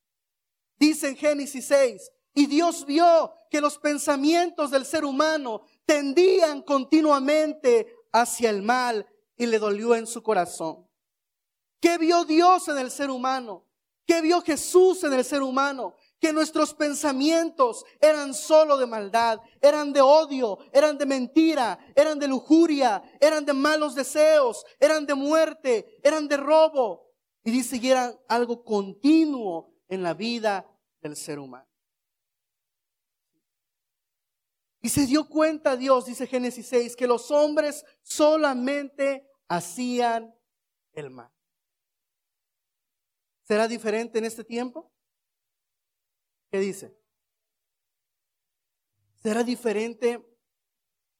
Dice 0.76 1.08
en 1.08 1.16
Génesis 1.16 1.66
6, 1.66 2.10
y 2.34 2.46
Dios 2.46 2.84
vio 2.84 3.32
que 3.50 3.60
los 3.60 3.78
pensamientos 3.78 4.70
del 4.70 4.84
ser 4.84 5.04
humano 5.04 5.62
tendían 5.86 6.62
continuamente 6.62 7.86
hacia 8.12 8.50
el 8.50 8.62
mal 8.62 9.06
y 9.36 9.46
le 9.46 9.58
dolió 9.58 9.94
en 9.94 10.06
su 10.06 10.22
corazón. 10.22 10.88
¿Qué 11.80 11.98
vio 11.98 12.24
Dios 12.24 12.66
en 12.68 12.78
el 12.78 12.90
ser 12.90 13.10
humano? 13.10 13.66
¿Qué 14.06 14.20
vio 14.20 14.42
Jesús 14.42 15.04
en 15.04 15.12
el 15.12 15.24
ser 15.24 15.42
humano? 15.42 15.94
Que 16.20 16.32
nuestros 16.32 16.74
pensamientos 16.74 17.84
eran 18.00 18.34
solo 18.34 18.76
de 18.76 18.86
maldad, 18.86 19.38
eran 19.60 19.92
de 19.92 20.00
odio, 20.00 20.58
eran 20.72 20.98
de 20.98 21.06
mentira, 21.06 21.78
eran 21.94 22.18
de 22.18 22.28
lujuria, 22.28 23.02
eran 23.20 23.44
de 23.44 23.52
malos 23.52 23.94
deseos, 23.94 24.64
eran 24.80 25.06
de 25.06 25.14
muerte, 25.14 25.98
eran 26.02 26.26
de 26.28 26.36
robo. 26.36 27.03
Y 27.44 27.50
dice 27.50 27.80
que 27.80 27.90
eran 27.90 28.18
algo 28.26 28.64
continuo 28.64 29.72
en 29.88 30.02
la 30.02 30.14
vida 30.14 30.66
del 31.00 31.14
ser 31.14 31.38
humano. 31.38 31.68
Y 34.80 34.88
se 34.88 35.06
dio 35.06 35.28
cuenta 35.28 35.76
Dios, 35.76 36.06
dice 36.06 36.26
Génesis 36.26 36.66
6, 36.68 36.96
que 36.96 37.06
los 37.06 37.30
hombres 37.30 37.84
solamente 38.02 39.26
hacían 39.48 40.34
el 40.92 41.10
mal. 41.10 41.30
¿Será 43.44 43.68
diferente 43.68 44.18
en 44.18 44.24
este 44.24 44.44
tiempo? 44.44 44.90
¿Qué 46.50 46.58
dice? 46.60 46.94
¿Será 49.22 49.42
diferente 49.42 50.22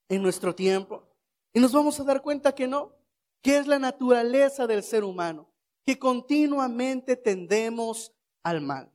en 0.08 0.22
nuestro 0.22 0.54
tiempo? 0.54 1.10
Y 1.54 1.60
nos 1.60 1.72
vamos 1.72 1.98
a 2.00 2.04
dar 2.04 2.20
cuenta 2.20 2.54
que 2.54 2.66
no, 2.66 2.94
que 3.40 3.58
es 3.58 3.66
la 3.66 3.78
naturaleza 3.78 4.66
del 4.66 4.82
ser 4.82 5.04
humano, 5.04 5.53
que 5.84 5.98
continuamente 5.98 7.16
tendemos 7.16 8.12
al 8.42 8.60
mal. 8.60 8.90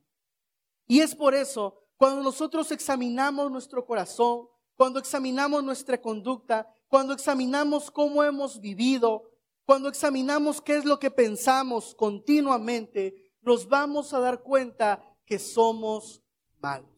Y 0.88 1.01
es 1.01 1.15
por 1.15 1.36
eso, 1.36 1.79
cuando 1.98 2.24
nosotros 2.24 2.72
examinamos 2.72 3.51
nuestro 3.51 3.86
corazón, 3.86 4.48
cuando 4.75 5.00
examinamos 5.00 5.63
nuestra 5.63 6.01
conducta, 6.01 6.67
cuando 6.88 7.13
examinamos 7.13 7.91
cómo 7.91 8.24
hemos 8.24 8.60
vivido, 8.60 9.29
cuando 9.65 9.89
examinamos 9.89 10.62
qué 10.62 10.77
es 10.77 10.86
lo 10.86 10.98
que 10.98 11.12
pensamos 11.12 11.93
continuamente, 11.93 13.34
nos 13.41 13.67
vamos 13.67 14.13
a 14.13 14.19
dar 14.19 14.41
cuenta 14.41 15.03
que 15.25 15.38
somos 15.38 16.24
malos. 16.60 16.89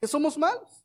Que 0.00 0.06
somos 0.06 0.36
malos. 0.36 0.84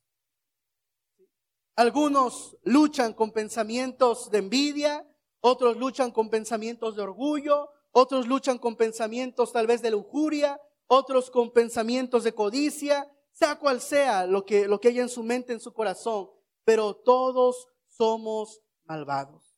Algunos 1.76 2.56
luchan 2.64 3.14
con 3.14 3.32
pensamientos 3.32 4.32
de 4.32 4.38
envidia, 4.38 5.06
otros 5.42 5.78
luchan 5.78 6.12
con 6.12 6.30
pensamientos 6.30 6.96
de 6.96 7.02
orgullo, 7.02 7.70
otros 8.00 8.28
luchan 8.28 8.60
con 8.60 8.76
pensamientos 8.76 9.52
tal 9.52 9.66
vez 9.66 9.82
de 9.82 9.90
lujuria, 9.90 10.62
otros 10.86 11.32
con 11.32 11.52
pensamientos 11.52 12.24
de 12.24 12.32
codicia, 12.32 13.12
sea 13.32 13.58
cual 13.58 13.82
sea 13.82 14.28
lo 14.28 14.46
que, 14.46 14.68
lo 14.68 14.80
que 14.80 14.90
haya 14.90 15.02
en 15.02 15.10
su 15.10 15.24
mente, 15.24 15.52
en 15.52 15.60
su 15.60 15.74
corazón, 15.74 16.30
pero 16.64 16.96
todos 16.96 17.68
somos 17.88 18.62
malvados. 18.84 19.58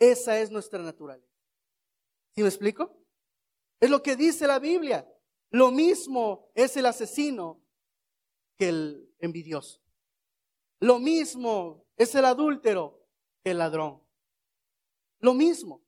Esa 0.00 0.40
es 0.40 0.50
nuestra 0.50 0.82
naturaleza. 0.82 1.32
¿Sí 2.34 2.42
me 2.42 2.48
explico? 2.48 3.00
Es 3.78 3.90
lo 3.90 4.02
que 4.02 4.16
dice 4.16 4.48
la 4.48 4.58
Biblia. 4.58 5.08
Lo 5.50 5.70
mismo 5.70 6.50
es 6.56 6.76
el 6.76 6.86
asesino 6.86 7.64
que 8.56 8.70
el 8.70 9.14
envidioso. 9.20 9.80
Lo 10.80 10.98
mismo 10.98 11.86
es 11.96 12.12
el 12.16 12.24
adúltero 12.24 13.06
que 13.44 13.52
el 13.52 13.58
ladrón. 13.58 14.02
Lo 15.20 15.32
mismo. 15.32 15.87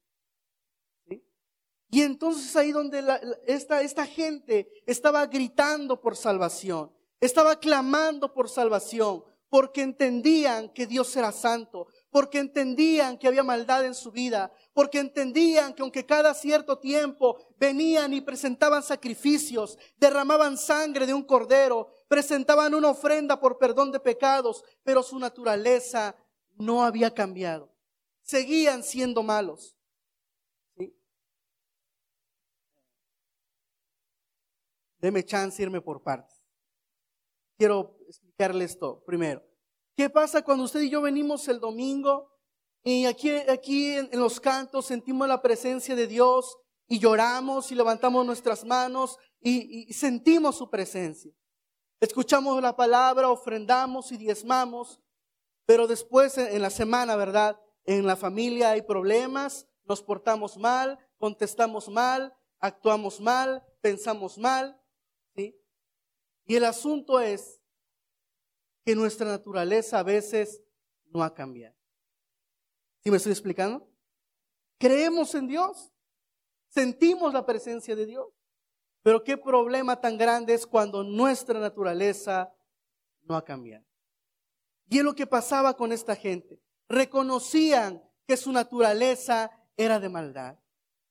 Y 1.90 2.02
entonces 2.02 2.54
ahí 2.56 2.70
donde 2.70 3.04
esta, 3.47 3.82
esta 3.82 4.06
gente 4.06 4.68
estaba 4.87 5.26
gritando 5.26 6.00
por 6.00 6.16
salvación. 6.16 6.92
Estaba 7.20 7.59
clamando 7.59 8.32
por 8.32 8.49
salvación 8.49 9.25
porque 9.50 9.82
entendían 9.82 10.68
que 10.68 10.87
Dios 10.87 11.14
era 11.16 11.32
santo, 11.32 11.88
porque 12.11 12.38
entendían 12.38 13.18
que 13.18 13.26
había 13.26 13.42
maldad 13.42 13.85
en 13.85 13.97
su 13.97 14.12
vida, 14.12 14.52
porque 14.73 15.00
entendían 15.00 15.75
que 15.75 15.82
aunque 15.82 16.06
cada 16.06 16.32
cierto 16.35 16.78
tiempo 16.78 17.37
venían 17.59 18.14
y 18.14 18.20
presentaban 18.20 18.85
sacrificios, 18.85 19.76
derramaban 19.97 20.56
sangre 20.56 21.04
de 21.04 21.14
un 21.14 21.25
cordero, 21.25 21.88
presentaban 22.06 22.75
una 22.75 22.90
ofrenda 22.90 23.40
por 23.40 23.59
perdón 23.59 23.90
de 23.90 23.99
pecados, 23.99 24.64
pero 24.85 25.02
su 25.02 25.18
naturaleza 25.18 26.14
no 26.56 26.85
había 26.85 27.12
cambiado. 27.12 27.75
Seguían 28.23 28.85
siendo 28.85 29.25
malos. 29.25 29.76
Deme 35.00 35.25
chance 35.25 35.62
irme 35.62 35.80
por 35.80 36.02
partes. 36.02 36.42
Quiero 37.57 37.99
explicarle 38.09 38.64
esto 38.64 39.02
primero. 39.04 39.42
¿Qué 39.97 40.09
pasa 40.09 40.42
cuando 40.42 40.64
usted 40.64 40.80
y 40.80 40.90
yo 40.90 41.02
venimos 41.02 41.47
el 41.49 41.61
domingo 41.61 42.30
y 42.83 43.04
aquí, 43.04 43.30
aquí 43.30 43.92
en, 43.92 44.09
los 44.12 44.40
cantos 44.40 44.87
sentimos 44.87 45.28
la 45.28 45.42
presencia 45.42 45.95
de 45.95 46.07
Dios 46.07 46.57
y 46.87 46.99
lloramos 46.99 47.71
y 47.71 47.75
levantamos 47.75 48.25
nuestras 48.25 48.64
manos 48.64 49.19
y 49.40 49.92
sentimos 49.92 50.57
su 50.57 50.71
presencia? 50.71 51.33
Escuchamos 52.00 52.62
la 52.62 52.75
palabra, 52.75 53.28
ofrendamos 53.28 54.11
y 54.11 54.16
diezmamos, 54.16 55.02
pero 55.66 55.87
después 55.87 56.38
en 56.38 56.62
la 56.62 56.71
semana, 56.71 57.14
¿verdad? 57.14 57.61
En 57.85 58.07
la 58.07 58.16
familia 58.16 58.71
hay 58.71 58.80
problemas, 58.80 59.66
nos 59.85 60.02
portamos 60.02 60.57
mal, 60.57 60.99
contestamos 61.19 61.90
mal, 61.90 62.35
actuamos 62.59 63.21
mal, 63.21 63.62
pensamos 63.83 64.38
mal. 64.38 64.79
Y 66.50 66.57
el 66.57 66.64
asunto 66.64 67.21
es 67.21 67.61
que 68.85 68.97
nuestra 68.97 69.25
naturaleza 69.25 70.00
a 70.00 70.02
veces 70.02 70.61
no 71.04 71.23
ha 71.23 71.33
cambiado. 71.33 71.76
¿Sí 73.04 73.11
me 73.12 73.19
estoy 73.19 73.30
explicando? 73.30 73.88
Creemos 74.76 75.33
en 75.37 75.47
Dios, 75.47 75.92
sentimos 76.66 77.33
la 77.33 77.47
presencia 77.47 77.95
de 77.95 78.04
Dios, 78.04 78.26
pero 79.04 79.23
qué 79.23 79.38
problema 79.38 80.00
tan 80.00 80.19
grande 80.19 80.54
es 80.54 80.66
cuando 80.66 81.04
nuestra 81.04 81.61
naturaleza 81.61 82.52
no 83.23 83.37
ha 83.37 83.45
cambiado. 83.45 83.87
Y 84.88 84.99
es 84.99 85.04
lo 85.04 85.14
que 85.14 85.28
pasaba 85.28 85.76
con 85.76 85.92
esta 85.92 86.16
gente. 86.16 86.61
Reconocían 86.88 88.02
que 88.26 88.37
su 88.37 88.50
naturaleza 88.50 89.52
era 89.76 90.00
de 90.00 90.09
maldad. 90.09 90.59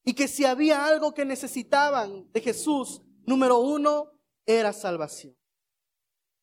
Y 0.04 0.16
que 0.16 0.28
si 0.28 0.44
había 0.44 0.86
algo 0.86 1.14
que 1.14 1.24
necesitaban 1.24 2.30
de 2.34 2.42
Jesús, 2.42 3.02
número 3.26 3.60
uno, 3.60 4.19
era 4.50 4.74
salvación. 4.74 5.38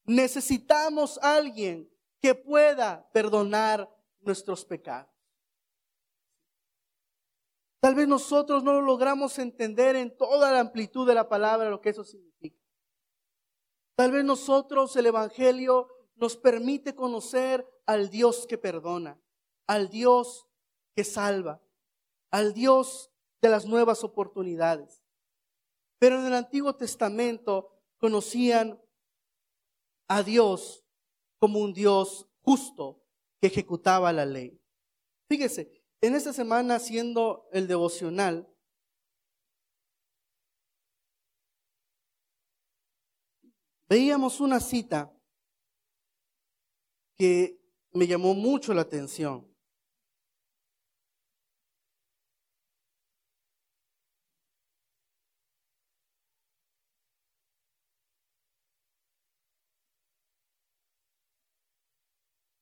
Necesitamos 0.05 1.19
a 1.21 1.35
alguien 1.35 1.91
que 2.23 2.37
pueda 2.37 3.11
perdonar 3.13 3.93
nuestros 4.21 4.65
pecados. 4.65 5.11
Tal 7.81 7.97
vez 7.97 8.07
nosotros 8.07 8.63
no 8.63 8.75
lo 8.75 8.83
logramos 8.83 9.41
entender 9.41 9.97
en 9.97 10.17
toda 10.17 10.53
la 10.53 10.61
amplitud 10.61 11.07
de 11.07 11.15
la 11.15 11.29
palabra 11.29 11.69
lo 11.69 11.81
que 11.81 11.91
eso 11.91 12.05
significa. 12.05 12.63
Tal 13.97 14.13
vez 14.13 14.25
nosotros 14.25 14.95
el 14.95 15.07
Evangelio 15.07 15.89
nos 16.15 16.37
permite 16.37 16.95
conocer 16.95 17.67
al 17.87 18.09
Dios 18.09 18.47
que 18.47 18.57
perdona, 18.57 19.21
al 19.67 19.89
Dios 19.89 20.47
que 20.95 21.03
salva, 21.03 21.61
al 22.31 22.55
Dios 22.55 23.11
de 23.43 23.49
las 23.49 23.67
nuevas 23.67 24.05
oportunidades. 24.05 25.03
Pero 25.99 26.21
en 26.21 26.27
el 26.27 26.35
Antiguo 26.35 26.77
Testamento 26.77 27.76
conocían 27.99 28.81
a 30.09 30.23
Dios 30.23 30.85
como 31.39 31.59
un 31.61 31.73
Dios 31.73 32.29
justo 32.43 33.03
que 33.41 33.49
ejecutaba 33.49 34.13
la 34.13 34.25
ley. 34.25 34.61
Fíjese, 35.29 35.83
en 36.01 36.15
esta 36.15 36.33
semana 36.33 36.77
haciendo 36.77 37.49
el 37.53 37.67
devocional, 37.67 38.49
veíamos 43.89 44.41
una 44.41 44.61
cita 44.61 45.13
que 47.17 47.59
me 47.93 48.07
llamó 48.07 48.35
mucho 48.35 48.75
la 48.75 48.83
atención. 48.83 49.46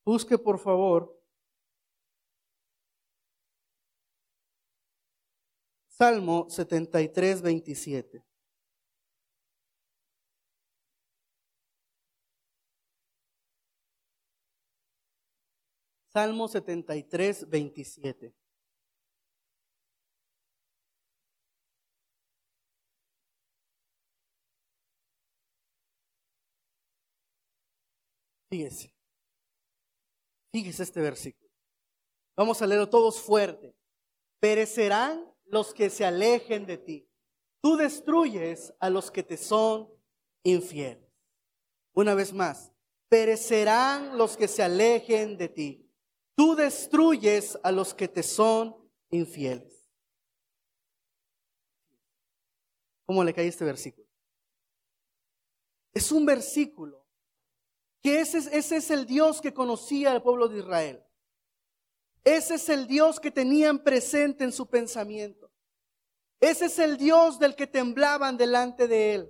Busque 0.05 0.37
por 0.37 0.59
favor 0.59 1.15
Salmo 5.97 6.49
73, 6.49 7.41
27. 7.41 8.21
Salmo 16.11 16.47
73, 16.49 17.49
27. 17.49 18.33
Fíjese. 28.49 28.94
Fíjese 30.55 30.83
este 30.83 31.01
versículo. 31.01 31.51
Vamos 32.37 32.61
a 32.61 32.65
leerlo 32.65 32.87
todos 32.87 33.21
fuerte. 33.21 33.75
Perecerán 34.39 35.29
los 35.47 35.73
que 35.73 35.89
se 35.89 36.05
alejen 36.05 36.65
de 36.65 36.77
ti. 36.77 37.11
Tú 37.59 37.75
destruyes 37.75 38.73
a 38.79 38.89
los 38.89 39.11
que 39.11 39.21
te 39.21 39.35
son 39.35 39.93
infieles. 40.43 41.11
Una 41.91 42.13
vez 42.15 42.31
más, 42.31 42.71
perecerán 43.09 44.17
los 44.17 44.37
que 44.37 44.47
se 44.47 44.63
alejen 44.63 45.37
de 45.37 45.49
ti. 45.49 45.91
Tú 46.37 46.55
destruyes 46.55 47.59
a 47.61 47.73
los 47.73 47.93
que 47.93 48.07
te 48.07 48.23
son 48.23 48.77
infieles. 49.09 49.91
¿Cómo 53.05 53.25
le 53.25 53.33
cae 53.33 53.47
este 53.49 53.65
versículo? 53.65 54.07
Es 55.93 56.13
un 56.13 56.25
versículo 56.25 57.04
que 58.05 58.19
ese, 58.19 58.37
es 58.55 58.91
el 58.91 59.07
Dios 59.07 59.41
que 59.41 59.51
conocía 59.51 60.11
al 60.11 60.21
pueblo 60.21 60.47
de 60.47 60.59
Israel. 60.59 61.03
Ese 62.23 62.53
es 62.53 62.69
el 62.69 62.85
Dios 62.85 63.19
que 63.19 63.31
tenían 63.31 63.79
presente 63.79 64.43
en 64.43 64.51
su 64.51 64.69
pensamiento. 64.69 65.51
Ese 66.39 66.65
es 66.65 66.77
el 66.77 66.97
Dios 66.97 67.39
del 67.39 67.55
que 67.55 67.65
temblaban 67.65 68.37
delante 68.37 68.87
de 68.87 69.15
él. 69.15 69.29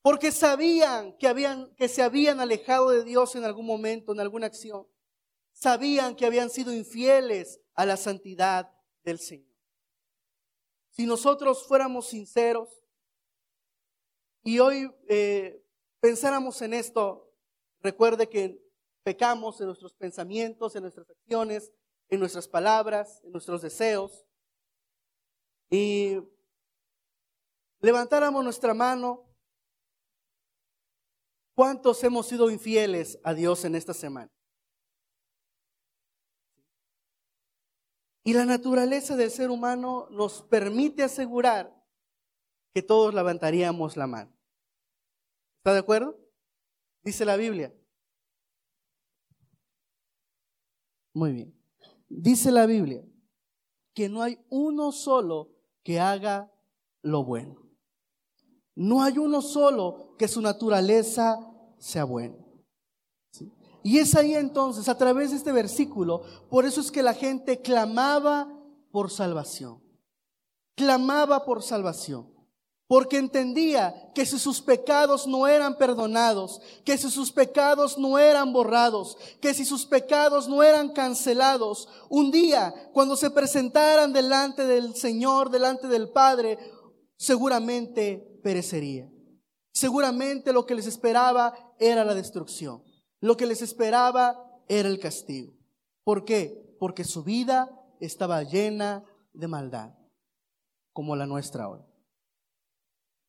Porque 0.00 0.32
sabían 0.32 1.18
que, 1.18 1.28
habían, 1.28 1.70
que 1.74 1.88
se 1.88 2.00
habían 2.00 2.40
alejado 2.40 2.88
de 2.88 3.04
Dios 3.04 3.36
en 3.36 3.44
algún 3.44 3.66
momento, 3.66 4.14
en 4.14 4.20
alguna 4.20 4.46
acción. 4.46 4.88
Sabían 5.52 6.16
que 6.16 6.24
habían 6.24 6.48
sido 6.48 6.72
infieles 6.72 7.60
a 7.74 7.84
la 7.84 7.98
santidad 7.98 8.70
del 9.04 9.18
Señor. 9.18 9.54
Si 10.92 11.04
nosotros 11.04 11.66
fuéramos 11.66 12.08
sinceros 12.08 12.70
y 14.42 14.60
hoy 14.60 14.90
eh, 15.10 15.62
pensáramos 16.00 16.62
en 16.62 16.72
esto, 16.72 17.25
recuerde 17.86 18.28
que 18.28 18.60
pecamos 19.04 19.60
en 19.60 19.68
nuestros 19.68 19.94
pensamientos, 19.94 20.74
en 20.74 20.82
nuestras 20.82 21.08
acciones, 21.08 21.72
en 22.08 22.18
nuestras 22.18 22.48
palabras, 22.48 23.20
en 23.22 23.30
nuestros 23.30 23.62
deseos, 23.62 24.26
y 25.70 26.18
levantáramos 27.80 28.42
nuestra 28.42 28.74
mano, 28.74 29.24
¿cuántos 31.54 32.02
hemos 32.02 32.26
sido 32.26 32.50
infieles 32.50 33.20
a 33.22 33.32
Dios 33.32 33.64
en 33.64 33.76
esta 33.76 33.94
semana? 33.94 34.32
Y 38.24 38.32
la 38.32 38.44
naturaleza 38.44 39.14
del 39.14 39.30
ser 39.30 39.50
humano 39.50 40.08
nos 40.10 40.42
permite 40.42 41.04
asegurar 41.04 41.72
que 42.74 42.82
todos 42.82 43.14
levantaríamos 43.14 43.96
la 43.96 44.08
mano. 44.08 44.36
¿Está 45.60 45.74
de 45.74 45.78
acuerdo? 45.78 46.25
Dice 47.06 47.24
la 47.24 47.36
Biblia. 47.36 47.74
Muy 51.14 51.32
bien 51.32 51.56
dice 52.08 52.50
la 52.50 52.66
Biblia 52.66 53.04
que 53.94 54.08
no 54.08 54.22
hay 54.22 54.38
uno 54.50 54.92
solo 54.92 55.50
que 55.82 55.98
haga 55.98 56.52
lo 57.02 57.24
bueno. 57.24 57.56
No 58.74 59.02
hay 59.02 59.16
uno 59.16 59.40
solo 59.40 60.14
que 60.18 60.28
su 60.28 60.42
naturaleza 60.42 61.38
sea 61.78 62.04
buena. 62.04 62.36
Y 63.82 63.98
es 63.98 64.14
ahí 64.16 64.34
entonces, 64.34 64.88
a 64.88 64.98
través 64.98 65.30
de 65.30 65.36
este 65.36 65.52
versículo, 65.52 66.22
por 66.50 66.66
eso 66.66 66.80
es 66.80 66.90
que 66.90 67.02
la 67.02 67.14
gente 67.14 67.62
clamaba 67.62 68.52
por 68.90 69.10
salvación. 69.10 69.80
Clamaba 70.74 71.44
por 71.46 71.62
salvación 71.62 72.35
porque 72.88 73.18
entendía 73.18 74.12
que 74.14 74.24
si 74.24 74.38
sus 74.38 74.60
pecados 74.60 75.26
no 75.26 75.48
eran 75.48 75.76
perdonados, 75.76 76.60
que 76.84 76.96
si 76.96 77.10
sus 77.10 77.32
pecados 77.32 77.98
no 77.98 78.18
eran 78.18 78.52
borrados, 78.52 79.18
que 79.40 79.54
si 79.54 79.64
sus 79.64 79.86
pecados 79.86 80.48
no 80.48 80.62
eran 80.62 80.90
cancelados, 80.90 81.88
un 82.08 82.30
día 82.30 82.72
cuando 82.92 83.16
se 83.16 83.30
presentaran 83.30 84.12
delante 84.12 84.66
del 84.66 84.94
Señor, 84.94 85.50
delante 85.50 85.88
del 85.88 86.10
Padre, 86.10 86.58
seguramente 87.16 88.40
perecería. 88.44 89.10
Seguramente 89.72 90.52
lo 90.52 90.64
que 90.64 90.76
les 90.76 90.86
esperaba 90.86 91.52
era 91.78 92.04
la 92.04 92.14
destrucción. 92.14 92.82
Lo 93.20 93.36
que 93.36 93.46
les 93.46 93.62
esperaba 93.62 94.42
era 94.68 94.88
el 94.88 95.00
castigo. 95.00 95.52
¿Por 96.04 96.24
qué? 96.24 96.76
Porque 96.78 97.04
su 97.04 97.24
vida 97.24 97.68
estaba 98.00 98.42
llena 98.44 99.04
de 99.32 99.48
maldad, 99.48 99.90
como 100.92 101.16
la 101.16 101.26
nuestra 101.26 101.68
hoy. 101.68 101.80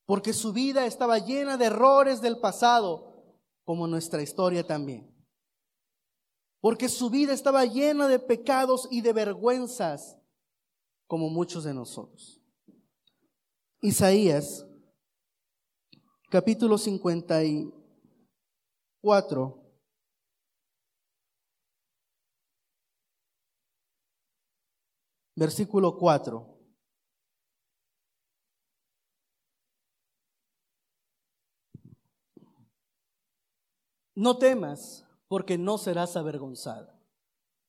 Porque 0.08 0.34
su 0.34 0.54
vida 0.54 0.86
estaba 0.86 1.20
llena 1.20 1.58
de 1.58 1.66
errores 1.66 2.22
del 2.22 2.40
pasado, 2.40 3.14
como 3.66 3.88
nuestra 3.88 4.22
historia 4.22 4.66
también. 4.66 5.14
Porque 6.62 6.88
su 6.88 7.10
vida 7.10 7.34
estaba 7.34 7.66
llena 7.66 8.08
de 8.08 8.18
pecados 8.18 8.88
y 8.90 9.02
de 9.02 9.12
vergüenzas, 9.12 10.18
como 11.08 11.30
muchos 11.30 11.66
de 11.66 11.74
nosotros. 11.74 12.42
Isaías, 13.82 14.66
capítulo 16.30 16.78
54. 16.78 19.62
Versículo 25.36 25.98
4. 25.98 26.57
No 34.18 34.40
temas, 34.40 35.06
porque 35.28 35.60
no 35.60 35.78
serás 35.78 36.18
avergonzada. 36.18 37.00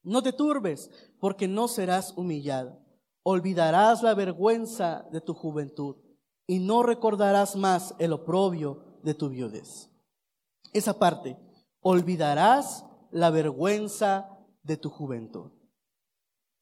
No 0.03 0.23
te 0.23 0.33
turbes, 0.33 0.91
porque 1.21 1.47
no 1.47 1.69
serás 1.69 2.15
humillada. 2.17 2.83
Olvidarás 3.23 4.03
la 4.03 4.15
vergüenza 4.15 5.07
de 5.13 5.21
tu 5.21 5.35
juventud 5.35 5.97
y 6.47 6.61
no 6.61 6.83
recordarás 6.83 7.55
más 7.55 7.95
el 7.99 8.15
oprobio 8.15 8.99
de 9.03 9.13
tu 9.13 9.29
viudez. 9.29 9.91
Esa 10.73 10.99
parte, 10.99 11.37
olvidarás 11.81 12.83
la 13.11 13.29
vergüenza 13.29 14.31
de 14.63 14.79
tu 14.79 14.89
juventud. 14.89 15.51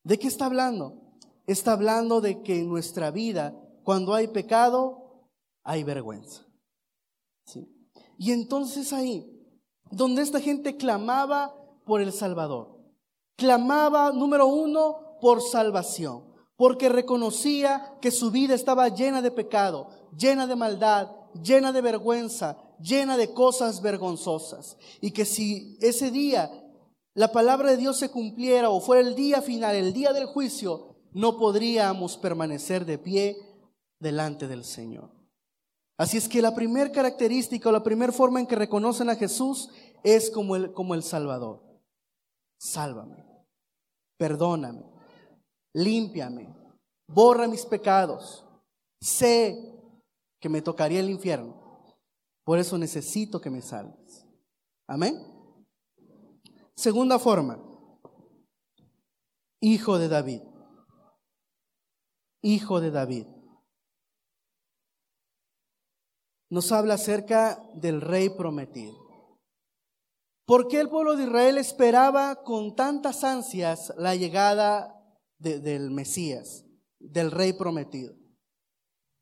¿De 0.03 0.19
qué 0.19 0.27
está 0.27 0.47
hablando? 0.47 1.17
Está 1.47 1.75
hablando 1.75 2.21
de 2.21 2.43
que 2.43 2.59
en 2.59 2.69
nuestra 2.69 3.13
vida, 3.13 3.55
cuando 3.85 4.15
hay 4.15 4.27
pecado, 4.27 5.31
hay 5.63 5.85
vergüenza. 5.85 6.45
Y 8.19 8.33
entonces 8.33 8.93
ahí, 8.93 9.36
donde 9.91 10.23
esta 10.23 10.41
gente 10.41 10.77
clamaba 10.77 11.55
por 11.85 12.01
el 12.01 12.13
Salvador, 12.13 12.79
clamaba, 13.37 14.13
número 14.13 14.47
uno, 14.47 15.19
por 15.21 15.43
salvación, 15.43 16.25
porque 16.57 16.89
reconocía 16.89 17.97
que 18.01 18.11
su 18.11 18.31
vida 18.31 18.55
estaba 18.55 18.89
llena 18.89 19.23
de 19.23 19.31
pecado, 19.31 19.89
llena 20.17 20.47
de 20.47 20.57
maldad, 20.57 21.09
llena 21.43 21.73
de 21.73 21.83
vergüenza, 21.83 22.57
llena 22.81 23.17
de 23.17 23.33
cosas 23.33 23.83
vergonzosas. 23.83 24.77
Y 25.01 25.11
que 25.11 25.25
si 25.25 25.79
ese 25.81 26.11
día 26.11 26.51
la 27.15 27.33
palabra 27.33 27.71
de 27.71 27.77
Dios 27.79 27.99
se 27.99 28.11
cumpliera 28.11 28.71
o 28.71 28.81
fuera 28.81 29.07
el 29.07 29.15
día 29.15 29.41
final, 29.41 29.75
el 29.75 29.93
día 29.93 30.13
del 30.13 30.27
juicio, 30.27 30.97
no 31.13 31.39
podríamos 31.39 32.19
permanecer 32.19 32.85
de 32.85 32.99
pie 32.99 33.39
delante 33.99 34.49
del 34.49 34.65
Señor. 34.65 35.16
Así 35.99 36.19
es 36.19 36.29
que 36.29 36.43
la 36.43 36.55
primera 36.55 36.93
característica 36.93 37.69
o 37.69 37.73
la 37.73 37.83
primera 37.83 38.13
forma 38.13 38.39
en 38.39 38.47
que 38.47 38.57
reconocen 38.57 39.09
a 39.09 39.17
Jesús 39.17 39.71
es 40.05 40.31
como 40.31 40.55
el, 40.57 40.73
como 40.73 40.95
el 40.95 41.03
Salvador. 41.03 41.63
Sálvame, 42.59 43.25
perdóname, 44.19 44.85
límpiame, 45.75 46.55
borra 47.09 47.49
mis 47.49 47.65
pecados. 47.65 48.45
Sé 49.01 49.73
que 50.41 50.49
me 50.49 50.63
tocaría 50.63 51.01
el 51.01 51.11
infierno. 51.11 51.67
Por 52.45 52.59
eso 52.59 52.79
necesito 52.79 53.41
que 53.41 53.51
me 53.51 53.63
salves. 53.63 54.27
Amén. 54.87 55.21
Segunda 56.77 57.19
forma, 57.19 57.59
hijo 59.61 59.99
de 59.99 60.09
David. 60.09 60.43
Hijo 62.43 62.81
de 62.81 62.91
David. 62.91 63.27
Nos 66.49 66.73
habla 66.73 66.95
acerca 66.95 67.63
del 67.75 68.01
rey 68.01 68.31
prometido. 68.31 68.95
¿Por 70.47 70.69
qué 70.69 70.81
el 70.81 70.89
pueblo 70.89 71.17
de 71.17 71.25
Israel 71.25 71.59
esperaba 71.59 72.43
con 72.45 72.77
tantas 72.77 73.25
ansias 73.25 73.93
la 73.97 74.15
llegada 74.15 74.95
del 75.39 75.91
Mesías, 75.91 76.65
del 77.01 77.33
rey 77.33 77.53
prometido? 77.53 78.15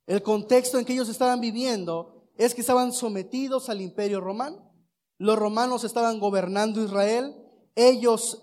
El 0.06 0.22
contexto 0.22 0.78
en 0.78 0.84
que 0.84 0.92
ellos 0.92 1.08
estaban 1.08 1.40
viviendo 1.40 2.30
es 2.36 2.54
que 2.54 2.60
estaban 2.60 2.92
sometidos 2.92 3.70
al 3.70 3.80
imperio 3.80 4.20
romano. 4.20 4.74
Los 5.18 5.38
romanos 5.38 5.84
estaban 5.84 6.20
gobernando 6.20 6.84
Israel 6.84 7.40
ellos 7.74 8.40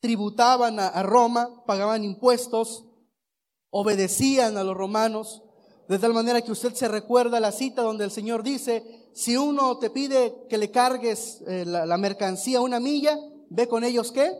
tributaban 0.00 0.78
a, 0.80 1.02
Roma, 1.02 1.64
pagaban 1.66 2.04
impuestos, 2.04 2.84
obedecían 3.70 4.56
a 4.56 4.64
los 4.64 4.76
romanos, 4.76 5.43
de 5.88 5.98
tal 5.98 6.14
manera 6.14 6.40
que 6.40 6.52
usted 6.52 6.74
se 6.74 6.88
recuerda 6.88 7.40
la 7.40 7.52
cita 7.52 7.82
donde 7.82 8.04
el 8.04 8.10
Señor 8.10 8.42
dice, 8.42 9.10
si 9.12 9.36
uno 9.36 9.78
te 9.78 9.90
pide 9.90 10.46
que 10.48 10.58
le 10.58 10.70
cargues 10.70 11.42
eh, 11.46 11.64
la, 11.66 11.96
mercancía 11.98 12.60
una 12.60 12.80
milla, 12.80 13.18
ve 13.50 13.68
con 13.68 13.84
ellos 13.84 14.10
qué? 14.10 14.32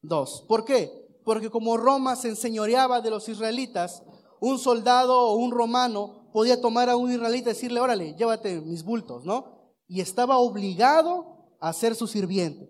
Dos. 0.00 0.44
¿Por 0.48 0.64
qué? 0.64 0.90
Porque 1.24 1.50
como 1.50 1.76
Roma 1.76 2.16
se 2.16 2.28
enseñoreaba 2.28 3.00
de 3.00 3.10
los 3.10 3.28
israelitas, 3.28 4.02
un 4.40 4.58
soldado 4.58 5.28
o 5.28 5.36
un 5.36 5.50
romano 5.50 6.30
podía 6.32 6.60
tomar 6.60 6.88
a 6.88 6.96
un 6.96 7.12
israelita 7.12 7.50
y 7.50 7.54
decirle, 7.54 7.80
órale, 7.80 8.14
llévate 8.14 8.60
mis 8.60 8.84
bultos, 8.84 9.24
¿no? 9.24 9.74
Y 9.86 10.00
estaba 10.00 10.38
obligado 10.38 11.56
a 11.60 11.72
ser 11.72 11.94
su 11.94 12.06
sirviente. 12.06 12.68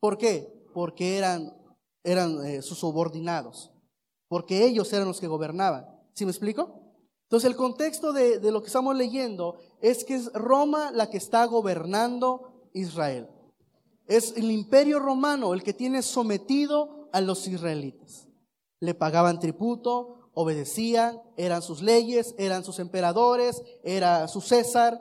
¿Por 0.00 0.18
qué? 0.18 0.52
Porque 0.72 1.18
eran, 1.18 1.52
eran 2.04 2.44
eh, 2.46 2.62
sus 2.62 2.78
subordinados, 2.78 3.72
porque 4.28 4.64
ellos 4.64 4.92
eran 4.92 5.08
los 5.08 5.20
que 5.20 5.26
gobernaban. 5.26 5.86
¿Sí 6.14 6.24
me 6.24 6.30
explico? 6.30 6.83
Entonces 7.24 7.50
el 7.50 7.56
contexto 7.56 8.12
de, 8.12 8.38
de 8.38 8.52
lo 8.52 8.60
que 8.60 8.68
estamos 8.68 8.96
leyendo 8.96 9.56
es 9.80 10.04
que 10.04 10.14
es 10.14 10.32
Roma 10.32 10.90
la 10.92 11.10
que 11.10 11.16
está 11.16 11.44
gobernando 11.46 12.68
Israel. 12.72 13.28
Es 14.06 14.34
el 14.36 14.50
imperio 14.50 14.98
romano 14.98 15.54
el 15.54 15.62
que 15.62 15.72
tiene 15.72 16.02
sometido 16.02 17.08
a 17.12 17.20
los 17.20 17.46
israelitas. 17.48 18.28
Le 18.80 18.94
pagaban 18.94 19.40
tributo, 19.40 20.30
obedecían, 20.34 21.20
eran 21.36 21.62
sus 21.62 21.80
leyes, 21.80 22.34
eran 22.38 22.64
sus 22.64 22.78
emperadores, 22.78 23.62
era 23.82 24.28
su 24.28 24.40
César, 24.40 25.00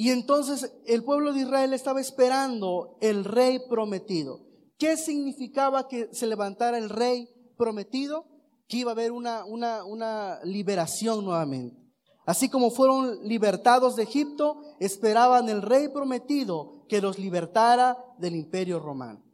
y 0.00 0.12
entonces 0.12 0.72
el 0.86 1.04
pueblo 1.04 1.34
de 1.34 1.40
Israel 1.40 1.74
estaba 1.74 2.00
esperando 2.00 2.96
el 3.02 3.22
rey 3.22 3.60
prometido. 3.68 4.40
¿Qué 4.78 4.96
significaba 4.96 5.88
que 5.88 6.08
se 6.14 6.26
levantara 6.26 6.78
el 6.78 6.88
rey 6.88 7.28
prometido? 7.58 8.24
Que 8.70 8.78
iba 8.78 8.92
a 8.92 8.94
haber 8.94 9.10
una, 9.10 9.44
una, 9.44 9.84
una 9.84 10.38
liberación 10.44 11.24
nuevamente. 11.24 11.76
Así 12.24 12.48
como 12.48 12.70
fueron 12.70 13.26
libertados 13.26 13.96
de 13.96 14.04
Egipto, 14.04 14.62
esperaban 14.78 15.48
el 15.48 15.62
rey 15.62 15.88
prometido 15.88 16.86
que 16.88 17.00
los 17.00 17.18
libertara 17.18 17.98
del 18.18 18.36
imperio 18.36 18.78
romano. 18.78 19.24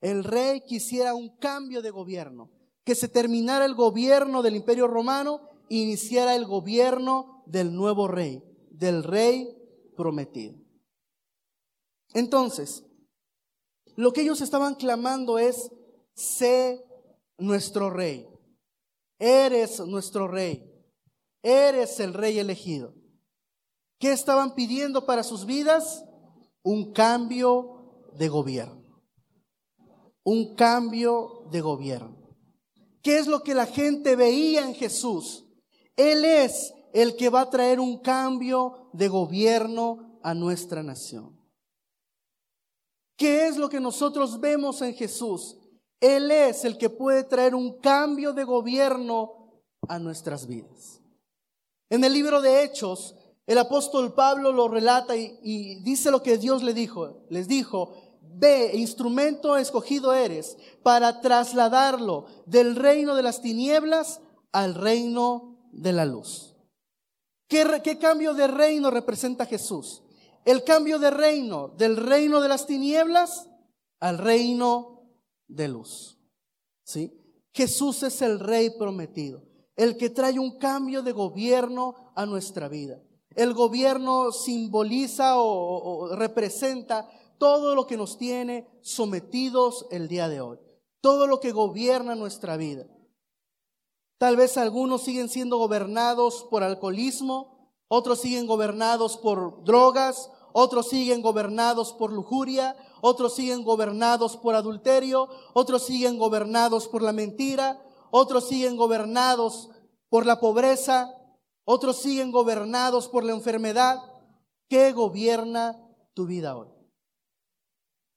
El 0.00 0.22
rey 0.22 0.60
quisiera 0.60 1.14
un 1.14 1.36
cambio 1.38 1.82
de 1.82 1.90
gobierno, 1.90 2.52
que 2.84 2.94
se 2.94 3.08
terminara 3.08 3.64
el 3.64 3.74
gobierno 3.74 4.42
del 4.42 4.54
imperio 4.54 4.86
romano 4.86 5.40
e 5.68 5.76
iniciara 5.76 6.36
el 6.36 6.46
gobierno 6.46 7.42
del 7.46 7.74
nuevo 7.74 8.06
rey, 8.06 8.44
del 8.70 9.02
rey 9.02 9.48
prometido. 9.96 10.54
Entonces, 12.14 12.84
lo 13.96 14.12
que 14.12 14.20
ellos 14.20 14.40
estaban 14.40 14.76
clamando 14.76 15.40
es, 15.40 15.72
sé 16.14 16.87
nuestro 17.38 17.90
rey, 17.90 18.28
eres 19.18 19.80
nuestro 19.80 20.28
rey, 20.28 20.70
eres 21.42 21.98
el 22.00 22.14
rey 22.14 22.38
elegido. 22.38 22.94
¿Qué 23.98 24.12
estaban 24.12 24.54
pidiendo 24.54 25.06
para 25.06 25.22
sus 25.22 25.44
vidas? 25.44 26.04
Un 26.62 26.92
cambio 26.92 28.10
de 28.16 28.28
gobierno. 28.28 29.02
Un 30.22 30.54
cambio 30.54 31.46
de 31.50 31.60
gobierno. 31.60 32.36
¿Qué 33.02 33.18
es 33.18 33.26
lo 33.26 33.42
que 33.42 33.54
la 33.54 33.66
gente 33.66 34.14
veía 34.14 34.64
en 34.64 34.74
Jesús? 34.74 35.46
Él 35.96 36.24
es 36.24 36.74
el 36.92 37.16
que 37.16 37.28
va 37.28 37.42
a 37.42 37.50
traer 37.50 37.80
un 37.80 37.98
cambio 37.98 38.90
de 38.92 39.08
gobierno 39.08 40.20
a 40.22 40.34
nuestra 40.34 40.82
nación. 40.82 41.38
¿Qué 43.16 43.48
es 43.48 43.56
lo 43.56 43.68
que 43.68 43.80
nosotros 43.80 44.38
vemos 44.38 44.80
en 44.82 44.94
Jesús? 44.94 45.57
Él 46.00 46.30
es 46.30 46.64
el 46.64 46.78
que 46.78 46.90
puede 46.90 47.24
traer 47.24 47.54
un 47.54 47.78
cambio 47.80 48.32
de 48.32 48.44
gobierno 48.44 49.62
a 49.88 49.98
nuestras 49.98 50.46
vidas. 50.46 51.00
En 51.90 52.04
el 52.04 52.12
libro 52.12 52.40
de 52.40 52.62
Hechos, 52.62 53.16
el 53.46 53.58
apóstol 53.58 54.12
Pablo 54.12 54.52
lo 54.52 54.68
relata 54.68 55.16
y, 55.16 55.80
dice 55.82 56.10
lo 56.10 56.22
que 56.22 56.36
Dios 56.36 56.62
le 56.62 56.74
dijo. 56.74 57.24
Les 57.30 57.48
dijo, 57.48 57.94
ve, 58.20 58.72
instrumento 58.74 59.56
escogido 59.56 60.12
eres 60.12 60.58
para 60.82 61.20
trasladarlo 61.20 62.26
del 62.46 62.76
reino 62.76 63.14
de 63.14 63.22
las 63.22 63.40
tinieblas 63.40 64.20
al 64.52 64.74
reino 64.74 65.56
de 65.72 65.92
la 65.92 66.04
luz. 66.04 66.56
¿Qué, 67.48 67.80
¿Qué 67.82 67.98
cambio 67.98 68.34
de 68.34 68.46
reino 68.46 68.90
representa 68.90 69.46
Jesús? 69.46 70.02
El 70.44 70.62
cambio 70.62 70.98
de 70.98 71.10
reino, 71.10 71.68
del 71.68 71.96
reino 71.96 72.40
de 72.40 72.48
las 72.48 72.66
tinieblas 72.66 73.48
al 73.98 74.18
reino 74.18 74.97
de 75.48 75.68
luz. 75.68 76.18
¿Sí? 76.84 77.12
Jesús 77.52 78.02
es 78.04 78.22
el 78.22 78.38
rey 78.38 78.70
prometido, 78.78 79.42
el 79.74 79.96
que 79.96 80.10
trae 80.10 80.38
un 80.38 80.58
cambio 80.58 81.02
de 81.02 81.12
gobierno 81.12 82.12
a 82.14 82.24
nuestra 82.24 82.68
vida. 82.68 83.02
El 83.34 83.54
gobierno 83.54 84.32
simboliza 84.32 85.34
o, 85.38 86.14
representa 86.14 87.08
todo 87.38 87.74
lo 87.74 87.86
que 87.86 87.96
nos 87.96 88.18
tiene 88.18 88.68
sometidos 88.82 89.86
el 89.90 90.08
día 90.08 90.28
de 90.28 90.40
hoy, 90.40 90.58
todo 91.00 91.26
lo 91.26 91.40
que 91.40 91.52
gobierna 91.52 92.14
nuestra 92.14 92.56
vida. 92.56 92.86
Tal 94.18 94.36
vez 94.36 94.56
algunos 94.56 95.02
siguen 95.02 95.28
siendo 95.28 95.58
gobernados 95.58 96.46
por 96.50 96.64
alcoholismo, 96.64 97.72
otros 97.86 98.20
siguen 98.20 98.46
gobernados 98.46 99.16
por 99.16 99.62
drogas, 99.62 100.30
otros 100.52 100.88
siguen 100.88 101.22
gobernados 101.22 101.92
por 101.92 102.12
lujuria, 102.12 102.76
otros 103.00 103.34
siguen 103.34 103.62
gobernados 103.64 104.36
por 104.36 104.54
adulterio, 104.54 105.28
otros 105.54 105.86
siguen 105.86 106.18
gobernados 106.18 106.88
por 106.88 107.02
la 107.02 107.12
mentira, 107.12 107.82
otros 108.10 108.48
siguen 108.48 108.76
gobernados 108.76 109.70
por 110.08 110.26
la 110.26 110.40
pobreza, 110.40 111.14
otros 111.64 112.00
siguen 112.00 112.32
gobernados 112.32 113.08
por 113.08 113.24
la 113.24 113.32
enfermedad. 113.32 114.00
¿Qué 114.68 114.92
gobierna 114.92 115.76
tu 116.14 116.26
vida 116.26 116.56
hoy? 116.56 116.68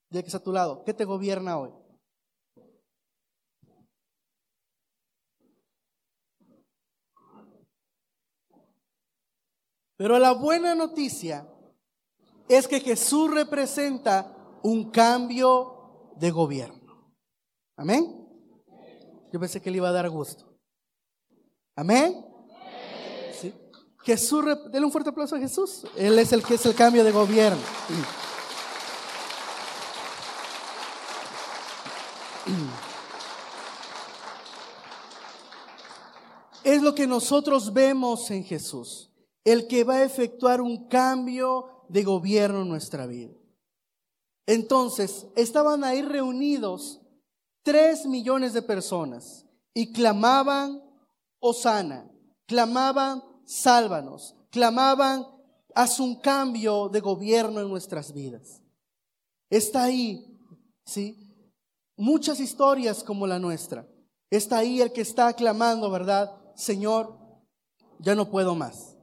De 0.09 0.21
que 0.21 0.27
está 0.27 0.39
a 0.39 0.43
tu 0.43 0.51
lado, 0.51 0.83
¿qué 0.83 0.93
te 0.93 1.05
gobierna 1.05 1.57
hoy? 1.57 1.71
Pero 10.01 10.17
la 10.17 10.31
buena 10.31 10.73
noticia 10.73 11.47
es 12.49 12.67
que 12.67 12.79
Jesús 12.79 13.29
representa 13.29 14.35
un 14.63 14.91
cambio 14.91 16.13
de 16.17 16.31
gobierno. 16.31 17.13
Amén. 17.75 18.17
Yo 19.31 19.39
pensé 19.39 19.61
que 19.61 19.71
le 19.71 19.77
iba 19.77 19.89
a 19.89 19.93
dar 19.93 20.09
gusto. 20.09 20.45
Amén. 21.75 22.25
Jesús, 24.03 24.43
denle 24.71 24.85
un 24.85 24.91
fuerte 24.91 25.11
aplauso 25.11 25.35
a 25.35 25.39
Jesús. 25.39 25.83
Él 25.95 26.17
es 26.17 26.33
el 26.33 26.43
que 26.43 26.55
es 26.55 26.65
el 26.65 26.75
cambio 26.75 27.03
de 27.03 27.11
gobierno. 27.11 27.61
Es 36.63 36.81
lo 36.81 36.93
que 36.95 37.07
nosotros 37.07 37.73
vemos 37.73 38.29
en 38.31 38.43
Jesús, 38.43 39.11
el 39.43 39.67
que 39.67 39.83
va 39.83 39.95
a 39.95 40.03
efectuar 40.03 40.61
un 40.61 40.87
cambio 40.87 41.85
de 41.89 42.03
gobierno 42.03 42.61
en 42.61 42.69
nuestra 42.69 43.05
vida. 43.07 43.40
Entonces, 44.45 45.27
estaban 45.35 45.83
ahí 45.83 46.01
reunidos 46.01 47.01
tres 47.63 48.05
millones 48.05 48.53
de 48.53 48.61
personas 48.61 49.45
y 49.73 49.93
clamaban, 49.93 50.81
Osana, 51.39 52.09
clamaban, 52.47 53.23
sálvanos, 53.45 54.35
clamaban, 54.49 55.25
haz 55.73 55.99
un 55.99 56.15
cambio 56.15 56.89
de 56.89 56.99
gobierno 56.99 57.61
en 57.61 57.69
nuestras 57.69 58.13
vidas. 58.13 58.61
Está 59.49 59.83
ahí, 59.83 60.37
¿sí? 60.85 61.27
Muchas 61.97 62.39
historias 62.39 63.03
como 63.03 63.27
la 63.27 63.39
nuestra. 63.39 63.87
Está 64.29 64.59
ahí 64.59 64.81
el 64.81 64.91
que 64.91 65.01
está 65.01 65.33
clamando, 65.33 65.89
¿verdad? 65.91 66.31
Señor, 66.55 67.17
ya 67.99 68.15
no 68.15 68.29
puedo 68.29 68.55
más. 68.55 68.95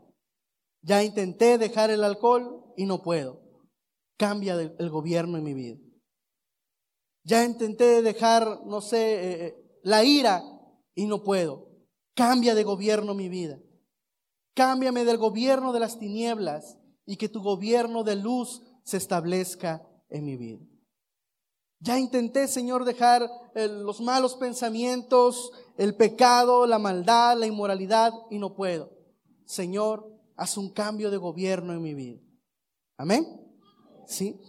Ya 0.83 1.03
intenté 1.03 1.59
dejar 1.59 1.91
el 1.91 2.03
alcohol 2.03 2.73
y 2.77 2.87
no 2.87 3.03
puedo. 3.03 3.48
Cambia 4.19 4.55
el 4.55 4.91
gobierno 4.91 5.39
en 5.39 5.45
mi 5.45 5.55
vida. 5.55 5.79
Ya 7.29 7.45
intenté 7.45 8.01
dejar, 8.01 8.65
no 8.65 8.81
sé, 8.81 8.97
eh, 8.97 9.47
eh, 9.47 9.81
la 9.83 10.03
ira 10.03 10.43
y 10.95 11.07
no 11.07 11.23
puedo. 11.23 11.69
Cambia 12.15 12.55
de 12.55 12.65
gobierno 12.65 13.15
mi 13.15 13.29
vida. 13.29 13.59
Cámbiame 14.55 15.05
del 15.05 15.19
gobierno 15.19 15.73
de 15.73 15.81
las 15.81 15.99
tinieblas 15.99 16.79
y 17.05 17.17
que 17.17 17.29
tu 17.29 17.43
gobierno 17.43 18.03
de 18.03 18.17
luz 18.17 18.63
se 18.83 18.97
establezca 18.97 19.87
en 20.09 20.25
mi 20.25 20.37
vida. 20.37 20.61
Ya 21.81 21.99
intenté, 21.99 22.49
Señor, 22.49 22.85
dejar 22.85 23.31
eh, 23.55 23.69
los 23.69 24.01
malos 24.01 24.35
pensamientos, 24.35 25.53
el 25.77 25.95
pecado, 25.95 26.67
la 26.67 26.79
maldad, 26.79 27.37
la 27.37 27.47
inmoralidad 27.47 28.13
y 28.31 28.39
no 28.39 28.55
puedo. 28.55 28.91
Señor, 29.45 30.11
haz 30.35 30.57
un 30.57 30.73
cambio 30.73 31.11
de 31.11 31.19
gobierno 31.19 31.73
en 31.75 31.83
mi 31.83 31.95
vida. 31.95 32.21
Amén. 32.97 33.48
¿Sí? 34.09 34.41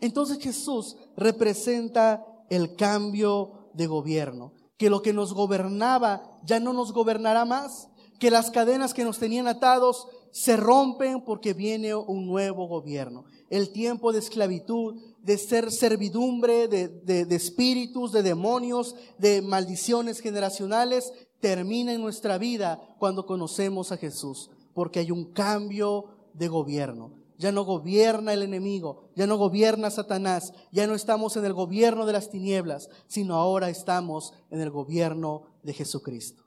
Entonces 0.00 0.38
Jesús 0.38 0.96
representa 1.16 2.24
el 2.48 2.76
cambio 2.76 3.70
de 3.74 3.86
gobierno, 3.86 4.52
que 4.78 4.88
lo 4.88 5.02
que 5.02 5.12
nos 5.12 5.34
gobernaba 5.34 6.22
ya 6.44 6.60
no 6.60 6.72
nos 6.72 6.92
gobernará 6.92 7.44
más, 7.44 7.88
que 8.20 8.30
las 8.30 8.50
cadenas 8.50 8.94
que 8.94 9.04
nos 9.04 9.18
tenían 9.18 9.48
atados 9.48 10.06
se 10.30 10.56
rompen 10.56 11.24
porque 11.24 11.52
viene 11.52 11.94
un 11.94 12.26
nuevo 12.26 12.68
gobierno. 12.68 13.24
El 13.50 13.72
tiempo 13.72 14.12
de 14.12 14.20
esclavitud, 14.20 15.02
de 15.22 15.38
ser 15.38 15.72
servidumbre, 15.72 16.68
de, 16.68 16.88
de, 16.88 17.34
espíritus, 17.34 18.12
de 18.12 18.22
demonios, 18.22 18.94
de 19.18 19.42
maldiciones 19.42 20.20
generacionales, 20.20 21.12
termina 21.40 21.92
en 21.92 22.00
nuestra 22.00 22.38
vida 22.38 22.80
cuando 22.98 23.26
conocemos 23.26 23.92
a 23.92 23.96
Jesús, 23.96 24.50
porque 24.74 25.00
hay 25.00 25.10
un 25.10 25.32
cambio 25.32 26.30
de 26.34 26.48
gobierno. 26.48 27.25
Ya 27.38 27.52
no 27.52 27.64
gobierna 27.64 28.32
el 28.32 28.42
enemigo, 28.42 29.10
ya 29.14 29.26
no 29.26 29.36
gobierna 29.36 29.90
Satanás, 29.90 30.52
ya 30.72 30.86
no 30.86 30.94
estamos 30.94 31.36
en 31.36 31.44
el 31.44 31.52
gobierno 31.52 32.06
de 32.06 32.14
las 32.14 32.30
tinieblas, 32.30 32.88
sino 33.06 33.36
ahora 33.36 33.68
estamos 33.68 34.32
en 34.50 34.60
el 34.60 34.70
gobierno 34.70 35.44
de 35.62 35.74
Jesucristo, 35.74 36.44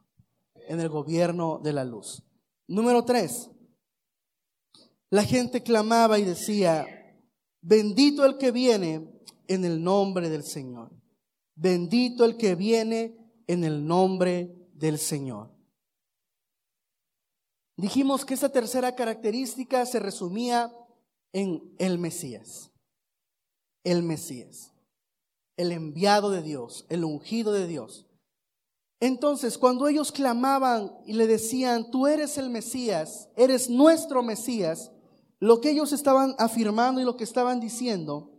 en 0.67 0.79
el 0.79 0.89
gobierno 0.89 1.59
de 1.63 1.73
la 1.73 1.83
luz. 1.83 2.23
Número 2.67 3.05
tres, 3.05 3.49
la 5.11 5.23
gente 5.23 5.61
clamaba 5.61 6.19
y 6.19 6.23
decía, 6.23 6.85
bendito 7.61 8.25
el 8.25 8.37
que 8.37 8.51
viene 8.51 9.11
en 9.47 9.65
el 9.65 9.83
nombre 9.83 10.29
del 10.29 10.43
Señor, 10.43 10.91
bendito 11.55 12.25
el 12.25 12.37
que 12.37 12.55
viene 12.55 13.15
en 13.47 13.63
el 13.63 13.85
nombre 13.85 14.69
del 14.73 14.97
Señor. 14.97 15.58
Dijimos 17.79 18.25
que 18.25 18.33
esa 18.33 18.49
tercera 18.49 18.93
característica 18.93 19.85
se 19.85 20.01
resumía 20.01 20.69
en 21.31 21.63
el 21.77 21.97
Mesías. 21.97 22.71
El 23.85 24.03
Mesías. 24.03 24.73
El 25.55 25.71
enviado 25.71 26.29
de 26.29 26.41
Dios, 26.41 26.85
el 26.89 27.05
ungido 27.05 27.53
de 27.53 27.67
Dios. 27.67 28.05
Entonces, 28.99 29.57
cuando 29.57 29.87
ellos 29.87 30.11
clamaban 30.11 30.91
y 31.05 31.13
le 31.13 31.25
decían, 31.25 31.89
tú 31.89 32.05
eres 32.05 32.37
el 32.37 32.49
Mesías, 32.49 33.29
eres 33.37 33.69
nuestro 33.69 34.23
Mesías, 34.23 34.91
lo 35.39 35.61
que 35.61 35.69
ellos 35.69 35.93
estaban 35.93 36.35
afirmando 36.37 36.99
y 36.99 37.05
lo 37.05 37.15
que 37.15 37.23
estaban 37.23 37.61
diciendo, 37.61 38.29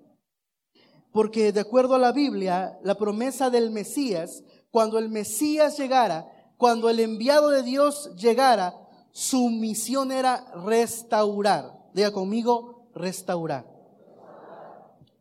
porque 1.12 1.50
de 1.52 1.60
acuerdo 1.60 1.94
a 1.94 1.98
la 1.98 2.12
Biblia, 2.12 2.78
la 2.82 2.96
promesa 2.96 3.48
del 3.48 3.70
Mesías, 3.70 4.44
cuando 4.70 4.98
el 4.98 5.08
Mesías 5.08 5.78
llegara, 5.78 6.30
cuando 6.58 6.90
el 6.90 7.00
enviado 7.00 7.48
de 7.48 7.62
Dios 7.62 8.14
llegara, 8.16 8.86
su 9.12 9.48
misión 9.50 10.12
era 10.12 10.44
restaurar. 10.64 11.90
Diga 11.94 12.12
conmigo, 12.12 12.90
restaurar. 12.94 13.66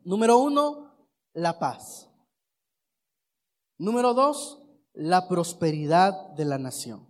Número 0.04 0.38
uno, 0.38 1.08
la 1.34 1.60
paz. 1.60 2.10
Número 3.78 4.13
dos, 4.13 4.62
la 4.93 5.28
prosperidad 5.28 6.30
de 6.36 6.45
la 6.45 6.58
nación. 6.58 7.08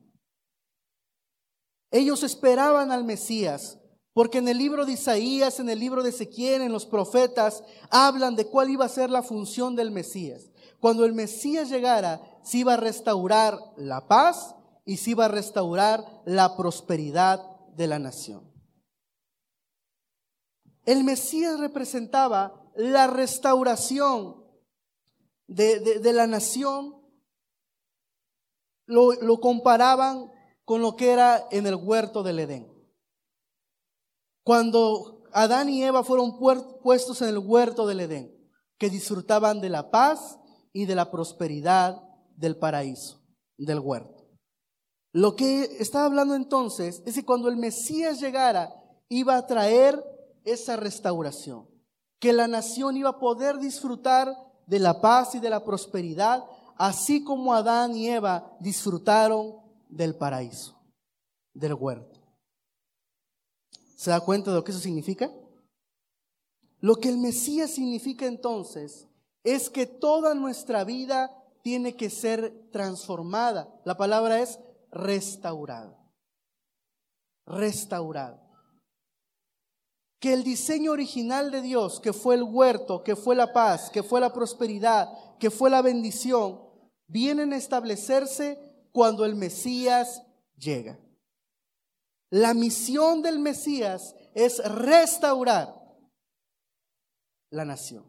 Ellos 1.91 2.23
esperaban 2.23 2.91
al 2.91 3.03
Mesías, 3.03 3.79
porque 4.13 4.37
en 4.37 4.47
el 4.47 4.57
libro 4.57 4.85
de 4.85 4.93
Isaías, 4.93 5.59
en 5.59 5.69
el 5.69 5.79
libro 5.79 6.03
de 6.03 6.09
Ezequiel, 6.09 6.61
en 6.61 6.71
los 6.71 6.85
profetas, 6.85 7.63
hablan 7.89 8.35
de 8.35 8.45
cuál 8.45 8.69
iba 8.69 8.85
a 8.85 8.89
ser 8.89 9.09
la 9.09 9.23
función 9.23 9.75
del 9.75 9.91
Mesías. 9.91 10.51
Cuando 10.79 11.05
el 11.05 11.13
Mesías 11.13 11.69
llegara, 11.69 12.21
se 12.43 12.59
iba 12.59 12.73
a 12.73 12.77
restaurar 12.77 13.57
la 13.77 14.07
paz 14.07 14.55
y 14.85 14.97
se 14.97 15.11
iba 15.11 15.25
a 15.25 15.29
restaurar 15.29 16.05
la 16.25 16.57
prosperidad 16.57 17.41
de 17.75 17.87
la 17.87 17.99
nación. 17.99 18.49
El 20.85 21.03
Mesías 21.03 21.59
representaba 21.59 22.71
la 22.75 23.07
restauración 23.07 24.43
de, 25.47 26.13
la 26.13 26.27
nación. 26.27 26.95
Lo, 28.85 29.13
lo 29.13 29.39
comparaban 29.39 30.31
con 30.65 30.81
lo 30.81 30.95
que 30.95 31.11
era 31.11 31.47
en 31.51 31.67
el 31.67 31.75
huerto 31.75 32.23
del 32.23 32.39
Edén. 32.39 32.71
Cuando 34.43 35.23
Adán 35.31 35.69
y 35.69 35.83
Eva 35.83 36.03
fueron 36.03 36.39
puestos 36.81 37.21
en 37.21 37.29
el 37.29 37.37
huerto 37.37 37.85
del 37.85 37.99
Edén, 37.99 38.35
que 38.77 38.89
disfrutaban 38.89 39.61
de 39.61 39.69
la 39.69 39.91
paz 39.91 40.39
y 40.73 40.85
de 40.85 40.95
la 40.95 41.11
prosperidad 41.11 42.01
del 42.35 42.57
paraíso, 42.57 43.21
del 43.57 43.79
huerto. 43.79 44.18
Lo 45.11 45.35
que 45.35 45.63
estaba 45.79 46.05
hablando 46.05 46.35
entonces 46.35 47.01
es 47.05 47.15
que 47.15 47.25
cuando 47.25 47.49
el 47.49 47.57
Mesías 47.57 48.19
llegara, 48.19 48.73
iba 49.07 49.35
a 49.35 49.47
traer 49.47 50.03
esa 50.43 50.75
restauración, 50.75 51.67
que 52.19 52.31
la 52.31 52.47
nación 52.47 52.95
iba 52.95 53.09
a 53.09 53.19
poder 53.19 53.57
disfrutar 53.57 54.35
de 54.67 54.79
la 54.79 55.01
paz 55.01 55.33
y 55.33 55.39
de 55.39 55.49
la 55.49 55.63
prosperidad, 55.63 56.45
así 56.77 57.23
como 57.23 57.53
Adán 57.53 57.95
y 57.95 58.07
Eva 58.07 58.55
disfrutaron 58.59 59.55
del 59.89 60.15
paraíso, 60.15 60.79
del 61.53 61.73
huerto. 61.73 62.19
¿Se 63.95 64.11
da 64.11 64.19
cuenta 64.21 64.51
de 64.51 64.57
lo 64.57 64.63
que 64.63 64.71
eso 64.71 64.79
significa? 64.79 65.31
Lo 66.79 66.95
que 66.95 67.09
el 67.09 67.17
Mesías 67.17 67.71
significa 67.71 68.27
entonces 68.27 69.07
es 69.43 69.69
que 69.69 69.85
toda 69.85 70.35
nuestra 70.35 70.83
vida 70.83 71.35
tiene 71.63 71.95
que 71.95 72.09
ser 72.09 72.69
transformada. 72.71 73.67
La 73.83 73.97
palabra 73.97 74.39
es 74.39 74.59
restaurada. 74.91 75.97
Restaurada. 77.45 78.45
Que 80.19 80.33
el 80.33 80.43
diseño 80.43 80.91
original 80.91 81.51
de 81.51 81.61
Dios, 81.61 81.99
que 81.99 82.13
fue 82.13 82.35
el 82.35 82.43
huerto, 82.43 83.03
que 83.03 83.15
fue 83.15 83.35
la 83.35 83.53
paz, 83.53 83.89
que 83.89 84.03
fue 84.03 84.19
la 84.19 84.33
prosperidad, 84.33 85.07
que 85.39 85.49
fue 85.49 85.69
la 85.69 85.81
bendición, 85.81 86.61
vienen 87.07 87.53
a 87.53 87.57
establecerse 87.57 88.59
cuando 88.91 89.25
el 89.25 89.35
Mesías 89.35 90.21
llega. 90.57 90.99
La 92.29 92.53
misión 92.53 93.21
del 93.21 93.39
Mesías 93.39 94.15
es 94.35 94.63
restaurar 94.63 95.73
la 97.49 97.65
nación. 97.65 98.05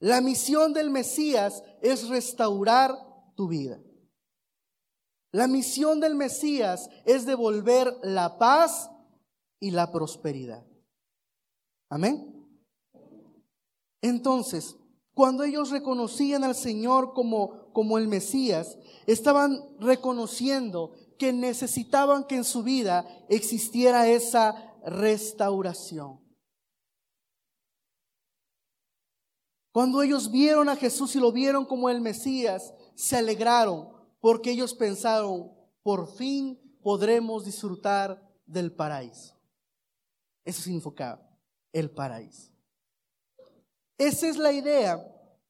La 0.00 0.20
misión 0.20 0.72
del 0.72 0.90
Mesías 0.90 1.62
es 1.80 2.08
restaurar 2.08 2.98
tu 3.36 3.48
vida. 3.48 3.80
La 5.32 5.46
misión 5.46 5.98
del 5.98 6.14
Mesías 6.14 6.90
es 7.06 7.24
devolver 7.24 7.96
la 8.02 8.38
paz 8.38 8.90
y 9.58 9.70
la 9.70 9.90
prosperidad. 9.90 10.64
Amén. 11.88 12.28
Entonces, 14.02 14.76
cuando 15.14 15.44
ellos 15.44 15.70
reconocían 15.70 16.44
al 16.44 16.54
Señor 16.54 17.14
como, 17.14 17.72
como 17.72 17.96
el 17.96 18.08
Mesías, 18.08 18.78
estaban 19.06 19.58
reconociendo 19.78 20.92
que 21.18 21.32
necesitaban 21.32 22.24
que 22.24 22.36
en 22.36 22.44
su 22.44 22.62
vida 22.62 23.06
existiera 23.28 24.08
esa 24.08 24.74
restauración. 24.84 26.20
Cuando 29.72 30.02
ellos 30.02 30.30
vieron 30.30 30.68
a 30.68 30.76
Jesús 30.76 31.16
y 31.16 31.20
lo 31.20 31.32
vieron 31.32 31.64
como 31.64 31.88
el 31.88 32.02
Mesías, 32.02 32.74
se 32.94 33.16
alegraron 33.16 34.01
porque 34.22 34.52
ellos 34.52 34.72
pensaron, 34.72 35.50
por 35.82 36.06
fin 36.06 36.56
podremos 36.80 37.44
disfrutar 37.44 38.22
del 38.46 38.72
paraíso. 38.72 39.34
Eso 40.44 40.62
significaba 40.62 41.20
el 41.72 41.90
paraíso. 41.90 42.52
Esa 43.98 44.28
es 44.28 44.36
la 44.36 44.52
idea 44.52 45.04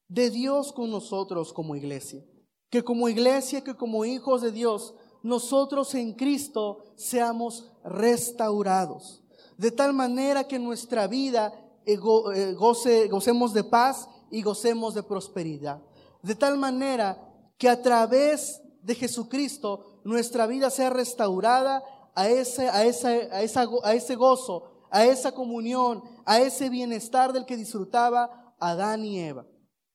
de 0.08 0.30
Dios 0.30 0.72
con 0.72 0.90
nosotros 0.90 1.52
como 1.52 1.76
iglesia. 1.76 2.24
Que 2.70 2.82
como 2.82 3.10
iglesia, 3.10 3.62
que 3.62 3.76
como 3.76 4.06
hijos 4.06 4.40
de 4.40 4.52
Dios, 4.52 4.94
nosotros 5.22 5.94
en 5.94 6.14
Cristo 6.14 6.78
seamos 6.96 7.70
restaurados. 7.84 9.22
De 9.58 9.70
tal 9.70 9.92
manera 9.92 10.48
que 10.48 10.58
nuestra 10.58 11.06
vida 11.06 11.52
eh, 11.84 11.96
goce, 11.96 13.08
gocemos 13.08 13.52
de 13.52 13.64
paz 13.64 14.08
y 14.30 14.40
gocemos 14.40 14.94
de 14.94 15.02
prosperidad. 15.02 15.82
De 16.22 16.34
tal 16.34 16.56
manera 16.56 17.28
que 17.58 17.68
a 17.68 17.80
través 17.80 18.61
de 18.82 18.94
Jesucristo 18.94 20.00
nuestra 20.04 20.46
vida 20.46 20.70
sea 20.70 20.90
restaurada 20.90 21.82
a 22.14 22.28
ese, 22.28 22.68
a, 22.68 22.84
esa, 22.84 23.08
a, 23.08 23.42
esa, 23.42 23.66
a 23.84 23.94
ese 23.94 24.14
gozo, 24.16 24.86
a 24.90 25.06
esa 25.06 25.32
comunión, 25.32 26.02
a 26.24 26.40
ese 26.40 26.68
bienestar 26.68 27.32
del 27.32 27.46
que 27.46 27.56
disfrutaba 27.56 28.54
Adán 28.58 29.04
y 29.04 29.18
Eva 29.18 29.46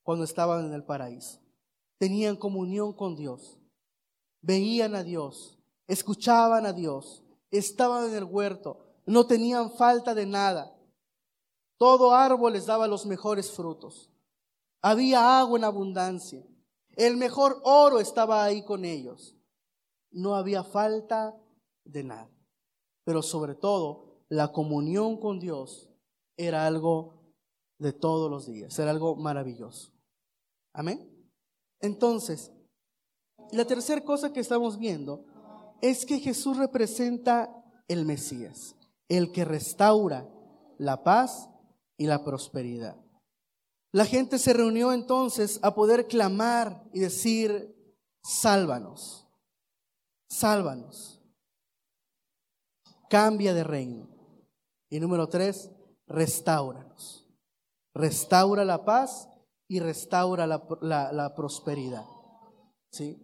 cuando 0.04 0.24
estaban 0.24 0.66
en 0.66 0.74
el 0.74 0.84
paraíso. 0.84 1.40
Tenían 1.98 2.36
comunión 2.36 2.94
con 2.94 3.16
Dios, 3.16 3.60
veían 4.42 4.96
a 4.96 5.04
Dios, 5.04 5.60
escuchaban 5.88 6.66
a 6.66 6.74
Dios, 6.74 7.24
estaban 7.52 8.10
en 8.10 8.16
el 8.16 8.24
huerto, 8.24 8.86
no 9.06 9.26
tenían 9.28 9.72
falta 9.72 10.14
de 10.14 10.26
nada. 10.26 10.74
Todo 11.78 12.14
árbol 12.14 12.54
les 12.54 12.66
daba 12.66 12.88
los 12.88 13.06
mejores 13.06 13.52
frutos. 13.52 14.10
Había 14.82 15.40
agua 15.40 15.60
en 15.60 15.64
abundancia. 15.64 16.44
El 16.98 17.16
mejor 17.16 17.62
oro 17.64 18.00
estaba 18.00 18.44
ahí 18.44 18.66
con 18.66 18.84
ellos. 18.84 19.38
No 20.12 20.36
había 20.36 20.64
falta 20.64 21.40
de 21.86 22.04
nada. 22.04 22.30
Pero 23.06 23.22
sobre 23.22 23.54
todo, 23.54 24.24
la 24.30 24.52
comunión 24.52 25.20
con 25.20 25.40
Dios 25.40 25.90
era 26.36 26.66
algo 26.66 27.34
de 27.78 27.94
todos 27.94 28.30
los 28.32 28.48
días, 28.48 28.78
era 28.80 28.90
algo 28.90 29.16
maravilloso. 29.16 29.94
Amén. 30.74 31.08
Entonces, 31.80 32.52
la 33.52 33.66
tercera 33.66 34.04
cosa 34.04 34.34
que 34.34 34.40
estamos 34.40 34.80
viendo 34.80 35.24
es 35.82 36.04
que 36.04 36.20
Jesús 36.20 36.58
representa 36.58 37.64
el 37.88 38.06
Mesías, 38.06 38.76
el 39.08 39.32
que 39.32 39.46
restaura 39.46 40.28
la 40.80 41.04
paz 41.04 41.48
y 41.96 42.08
la 42.08 42.24
prosperidad. 42.24 42.98
La 43.92 44.06
gente 44.06 44.38
se 44.38 44.54
reunió 44.54 44.92
entonces 44.92 45.60
a 45.64 45.74
poder 45.74 46.08
clamar 46.08 46.84
y 46.94 47.00
decir, 47.00 47.74
sálvanos, 48.22 49.28
sálvanos, 50.30 51.22
cambia 53.10 53.54
de 53.54 53.64
reino. 53.64 54.10
Y 54.90 55.00
número 55.00 55.28
tres, 55.28 55.72
restauranos, 56.08 57.28
restaura 57.94 58.64
la 58.66 58.86
paz 58.86 59.30
y 59.68 59.80
restaura 59.80 60.48
la, 60.48 61.34
prosperidad. 61.36 62.06
¿Sí? 62.92 63.18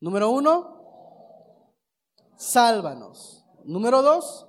Número 0.00 0.30
uno, 0.30 1.74
sálvanos. 2.36 3.44
Número 3.64 4.02
dos, 4.02 4.48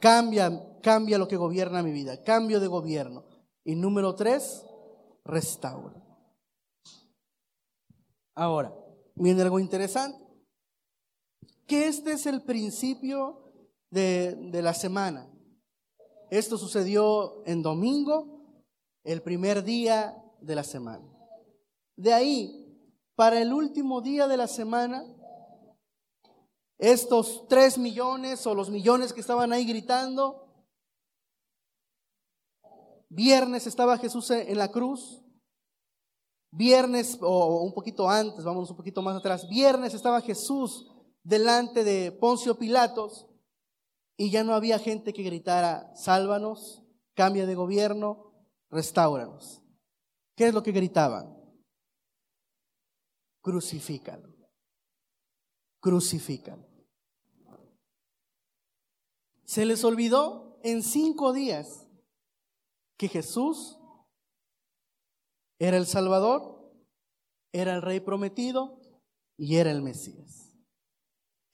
cambia 0.00 0.70
cambia 0.80 1.18
lo 1.18 1.28
que 1.28 1.36
gobierna 1.36 1.82
mi 1.82 1.92
vida, 1.92 2.22
cambio 2.22 2.60
de 2.60 2.66
gobierno. 2.66 3.24
Y 3.64 3.74
número 3.74 4.14
tres, 4.14 4.64
restaura. 5.24 6.02
Ahora, 8.34 8.74
viene 9.14 9.42
algo 9.42 9.58
interesante, 9.58 10.18
que 11.66 11.86
este 11.86 12.12
es 12.12 12.26
el 12.26 12.42
principio 12.42 13.52
de, 13.90 14.34
de 14.50 14.62
la 14.62 14.72
semana. 14.74 15.30
Esto 16.30 16.56
sucedió 16.56 17.44
en 17.46 17.62
domingo, 17.62 18.64
el 19.04 19.22
primer 19.22 19.62
día 19.62 20.16
de 20.40 20.54
la 20.54 20.64
semana. 20.64 21.06
De 21.96 22.12
ahí, 22.12 22.66
para 23.14 23.40
el 23.40 23.52
último 23.52 24.00
día 24.00 24.26
de 24.26 24.36
la 24.36 24.46
semana, 24.46 25.04
estos 26.78 27.46
tres 27.46 27.76
millones 27.76 28.46
o 28.46 28.54
los 28.54 28.70
millones 28.70 29.12
que 29.12 29.20
estaban 29.20 29.52
ahí 29.52 29.66
gritando, 29.66 30.49
Viernes 33.10 33.66
estaba 33.66 33.98
Jesús 33.98 34.30
en 34.30 34.56
la 34.56 34.70
cruz. 34.70 35.20
Viernes, 36.52 37.18
o 37.20 37.62
un 37.62 37.74
poquito 37.74 38.08
antes, 38.08 38.44
vamos 38.44 38.70
un 38.70 38.76
poquito 38.76 39.02
más 39.02 39.16
atrás. 39.16 39.48
Viernes 39.48 39.94
estaba 39.94 40.20
Jesús 40.20 40.86
delante 41.22 41.84
de 41.84 42.12
Poncio 42.12 42.56
Pilatos 42.56 43.26
y 44.16 44.30
ya 44.30 44.44
no 44.44 44.54
había 44.54 44.78
gente 44.78 45.12
que 45.12 45.22
gritara, 45.22 45.94
sálvanos, 45.96 46.84
cambia 47.14 47.46
de 47.46 47.54
gobierno, 47.54 48.32
restauranos. 48.70 49.60
¿Qué 50.36 50.46
es 50.46 50.54
lo 50.54 50.62
que 50.62 50.72
gritaban? 50.72 51.36
Crucifícalo. 53.42 54.28
Crucifícalo. 55.80 56.68
Se 59.44 59.64
les 59.64 59.82
olvidó 59.82 60.60
en 60.62 60.84
cinco 60.84 61.32
días 61.32 61.89
que 63.00 63.08
Jesús 63.08 63.78
era 65.58 65.78
el 65.78 65.86
Salvador, 65.86 66.70
era 67.50 67.74
el 67.74 67.80
Rey 67.80 68.00
prometido 68.00 68.78
y 69.38 69.56
era 69.56 69.70
el 69.70 69.80
Mesías. 69.80 70.54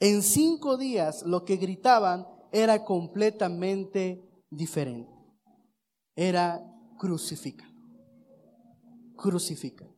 En 0.01 0.25
cinco 0.25 0.77
días 0.77 1.23
lo 1.23 1.45
que 1.45 1.55
gritaban 1.55 2.27
era 2.51 2.85
completamente 2.85 4.29
diferente. 4.51 5.15
Era 6.17 6.61
crucifica. 6.99 7.65
Crucifica. 9.15 9.89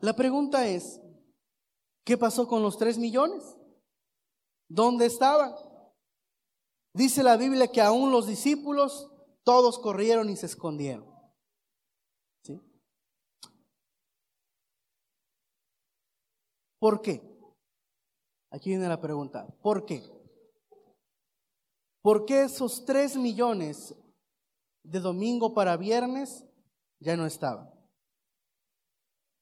La 0.00 0.16
pregunta 0.16 0.66
es, 0.66 0.98
¿qué 2.06 2.16
pasó 2.16 2.48
con 2.48 2.62
los 2.62 2.78
tres 2.78 2.96
millones? 2.96 3.44
¿Dónde 4.66 5.04
estaban? 5.04 5.54
Dice 6.94 7.22
la 7.22 7.36
Biblia 7.36 7.68
que 7.68 7.82
aún 7.82 8.10
los 8.10 8.26
discípulos 8.26 9.12
todos 9.46 9.78
corrieron 9.78 10.28
y 10.28 10.34
se 10.34 10.46
escondieron. 10.46 11.06
¿Por 16.80 17.00
qué? 17.00 17.22
Aquí 18.50 18.70
viene 18.70 18.88
la 18.88 19.00
pregunta. 19.00 19.46
¿Por 19.62 19.86
qué? 19.86 20.02
¿Por 22.02 22.26
qué 22.26 22.42
esos 22.42 22.84
tres 22.84 23.16
millones 23.16 23.94
de 24.82 24.98
domingo 24.98 25.54
para 25.54 25.76
viernes 25.76 26.44
ya 26.98 27.16
no 27.16 27.24
estaban? 27.24 27.72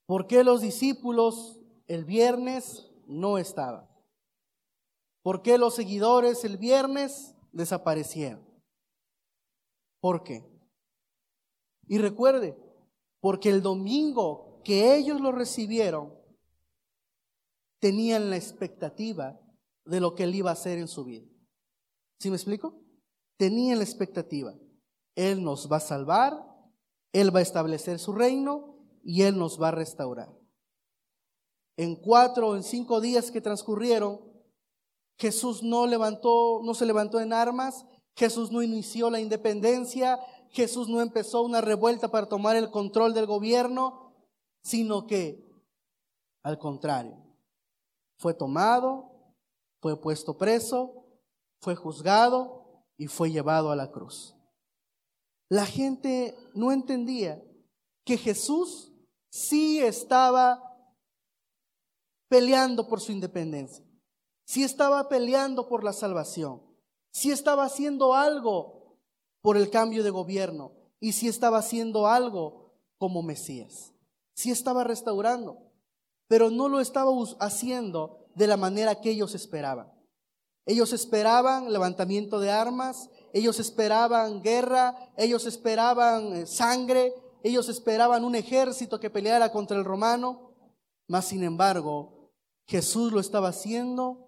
¿Por 0.05 0.27
qué 0.27 0.43
los 0.43 0.61
discípulos 0.61 1.59
el 1.87 2.05
viernes 2.05 2.91
no 3.07 3.39
estaban? 3.39 3.89
¿Por 5.23 5.41
qué 5.41 5.57
los 5.57 5.73
seguidores 5.73 6.45
el 6.45 6.57
viernes 6.57 7.35
desaparecieron? 7.51 8.54
¿Por 10.05 10.21
qué? 10.21 10.47
Y 11.87 11.97
recuerde, 11.97 12.55
porque 13.19 13.49
el 13.49 13.63
domingo 13.63 14.61
que 14.63 14.95
ellos 14.95 15.19
lo 15.19 15.31
recibieron, 15.31 16.13
tenían 17.79 18.29
la 18.29 18.35
expectativa 18.35 19.41
de 19.83 19.99
lo 19.99 20.13
que 20.13 20.25
él 20.25 20.35
iba 20.35 20.51
a 20.51 20.53
hacer 20.53 20.77
en 20.77 20.87
su 20.87 21.05
vida. 21.05 21.25
¿Sí 22.19 22.29
me 22.29 22.35
explico? 22.35 22.79
Tenían 23.39 23.79
la 23.79 23.83
expectativa. 23.83 24.53
Él 25.15 25.43
nos 25.43 25.71
va 25.71 25.77
a 25.77 25.79
salvar, 25.79 26.33
Él 27.11 27.35
va 27.35 27.39
a 27.39 27.41
establecer 27.41 27.97
su 27.97 28.13
reino 28.13 28.77
y 29.03 29.23
Él 29.23 29.39
nos 29.39 29.59
va 29.59 29.69
a 29.69 29.71
restaurar. 29.71 30.31
En 31.77 31.95
cuatro 31.95 32.49
o 32.49 32.55
en 32.55 32.61
cinco 32.61 33.01
días 33.01 33.31
que 33.31 33.41
transcurrieron, 33.41 34.19
Jesús 35.17 35.63
no 35.63 35.87
levantó, 35.87 36.61
no 36.63 36.75
se 36.75 36.85
levantó 36.85 37.19
en 37.19 37.33
armas, 37.33 37.87
Jesús 38.15 38.51
no 38.51 38.63
inició 38.63 39.09
la 39.09 39.19
independencia, 39.19 40.19
Jesús 40.49 40.87
no 40.87 41.01
empezó 41.01 41.41
una 41.41 41.61
revuelta 41.61 42.07
para 42.09 42.29
tomar 42.29 42.55
el 42.55 42.71
control 42.71 43.13
del 43.13 43.25
gobierno, 43.25 44.15
sino 44.63 45.05
que, 45.05 45.45
al 46.43 46.57
contrario, 46.57 47.17
fue 48.17 48.33
tomado, 48.33 49.33
fue 49.81 49.99
puesto 49.99 50.37
preso, 50.37 51.05
fue 51.61 51.75
juzgado 51.75 52.85
y 52.97 53.07
fue 53.07 53.31
llevado 53.31 53.71
a 53.71 53.75
la 53.75 53.91
cruz. 53.91 54.35
La 55.49 55.65
gente 55.65 56.35
no 56.53 56.71
entendía 56.71 57.43
que 58.05 58.17
Jesús 58.17 58.93
sí 59.29 59.79
estaba 59.79 60.61
peleando 62.29 62.87
por 62.87 63.01
su 63.01 63.11
independencia, 63.11 63.85
sí 64.45 64.63
estaba 64.63 65.09
peleando 65.09 65.67
por 65.67 65.83
la 65.83 65.93
salvación, 65.93 66.61
sí 67.15 67.31
estaba 67.31 67.63
haciendo 67.63 68.13
algo 68.13 68.99
por 69.41 69.55
el 69.57 69.69
cambio 69.69 70.03
de 70.03 70.09
gobierno 70.09 70.73
y 70.99 71.13
sí 71.13 71.27
estaba 71.27 71.59
haciendo 71.59 72.07
algo 72.07 72.73
como 72.97 73.23
Mesías, 73.23 73.93
sí 74.33 74.51
estaba 74.51 74.83
restaurando 74.83 75.65
pero 76.27 76.49
no 76.49 76.69
lo 76.69 76.79
estaba 76.79 77.11
haciendo 77.39 78.27
de 78.35 78.47
la 78.47 78.57
manera 78.57 78.99
que 79.01 79.11
ellos 79.11 79.35
esperaban. 79.35 79.91
Ellos 80.65 80.93
esperaban 80.93 81.71
levantamiento 81.71 82.39
de 82.39 82.49
armas, 82.49 83.09
ellos 83.33 83.59
esperaban 83.59 84.41
guerra, 84.41 84.95
ellos 85.15 85.45
esperaban 85.45 86.33
eh, 86.33 86.45
sangre, 86.47 87.13
ellos 87.43 87.69
esperaban 87.69 88.23
un 88.23 88.33
ejército 88.35 88.99
que 88.99 89.11
peleara 89.11 89.51
contra 89.51 89.77
el 89.77 89.85
romano, 89.85 90.55
mas 91.07 91.25
sin 91.25 91.43
embargo 91.43 92.31
Jesús 92.67 93.11
lo 93.11 93.19
estaba 93.19 93.49
haciendo 93.49 94.27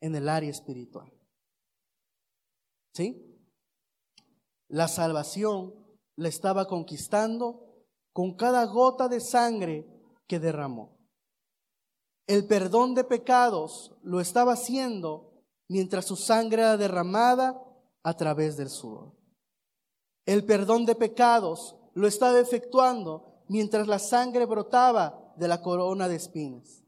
en 0.00 0.14
el 0.14 0.30
área 0.30 0.50
espiritual. 0.50 1.12
¿Sí? 2.98 3.40
La 4.66 4.88
salvación 4.88 5.72
la 6.16 6.26
estaba 6.26 6.66
conquistando 6.66 7.84
con 8.12 8.34
cada 8.34 8.64
gota 8.64 9.06
de 9.06 9.20
sangre 9.20 9.86
que 10.26 10.40
derramó. 10.40 10.98
El 12.26 12.48
perdón 12.48 12.96
de 12.96 13.04
pecados 13.04 13.94
lo 14.02 14.20
estaba 14.20 14.54
haciendo 14.54 15.44
mientras 15.68 16.06
su 16.06 16.16
sangre 16.16 16.62
era 16.62 16.76
derramada 16.76 17.62
a 18.02 18.14
través 18.14 18.56
del 18.56 18.68
sudor. 18.68 19.12
El 20.26 20.44
perdón 20.44 20.84
de 20.84 20.96
pecados 20.96 21.76
lo 21.94 22.08
estaba 22.08 22.40
efectuando 22.40 23.44
mientras 23.46 23.86
la 23.86 24.00
sangre 24.00 24.44
brotaba 24.44 25.34
de 25.36 25.46
la 25.46 25.62
corona 25.62 26.08
de 26.08 26.16
espinas. 26.16 26.82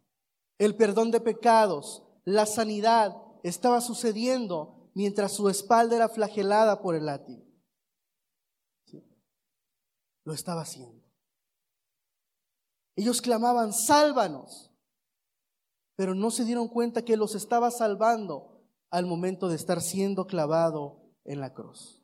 El 0.59 0.75
perdón 0.75 1.13
de 1.13 1.21
pecados, 1.21 2.03
la 2.25 2.47
sanidad 2.47 3.17
estaba 3.45 3.81
sucediendo 3.81 4.80
mientras 4.95 5.33
su 5.33 5.49
espalda 5.49 5.97
era 5.97 6.09
flagelada 6.09 6.81
por 6.81 6.95
el 6.95 7.07
látigo. 7.07 7.45
Lo 10.25 10.35
estaba 10.35 10.63
haciendo. 10.63 11.05
Ellos 12.97 13.21
clamaban, 13.21 13.73
sálvanos 13.73 14.71
pero 16.01 16.15
no 16.15 16.31
se 16.31 16.47
dieron 16.47 16.69
cuenta 16.69 17.05
que 17.05 17.19
los 17.19 17.35
estaba 17.35 17.71
salvando 17.71 18.65
al 18.91 19.05
momento 19.05 19.49
de 19.49 19.57
estar 19.57 19.83
siendo 19.83 20.27
clavado 20.27 21.13
en 21.27 21.41
la 21.41 21.53
cruz. 21.53 22.03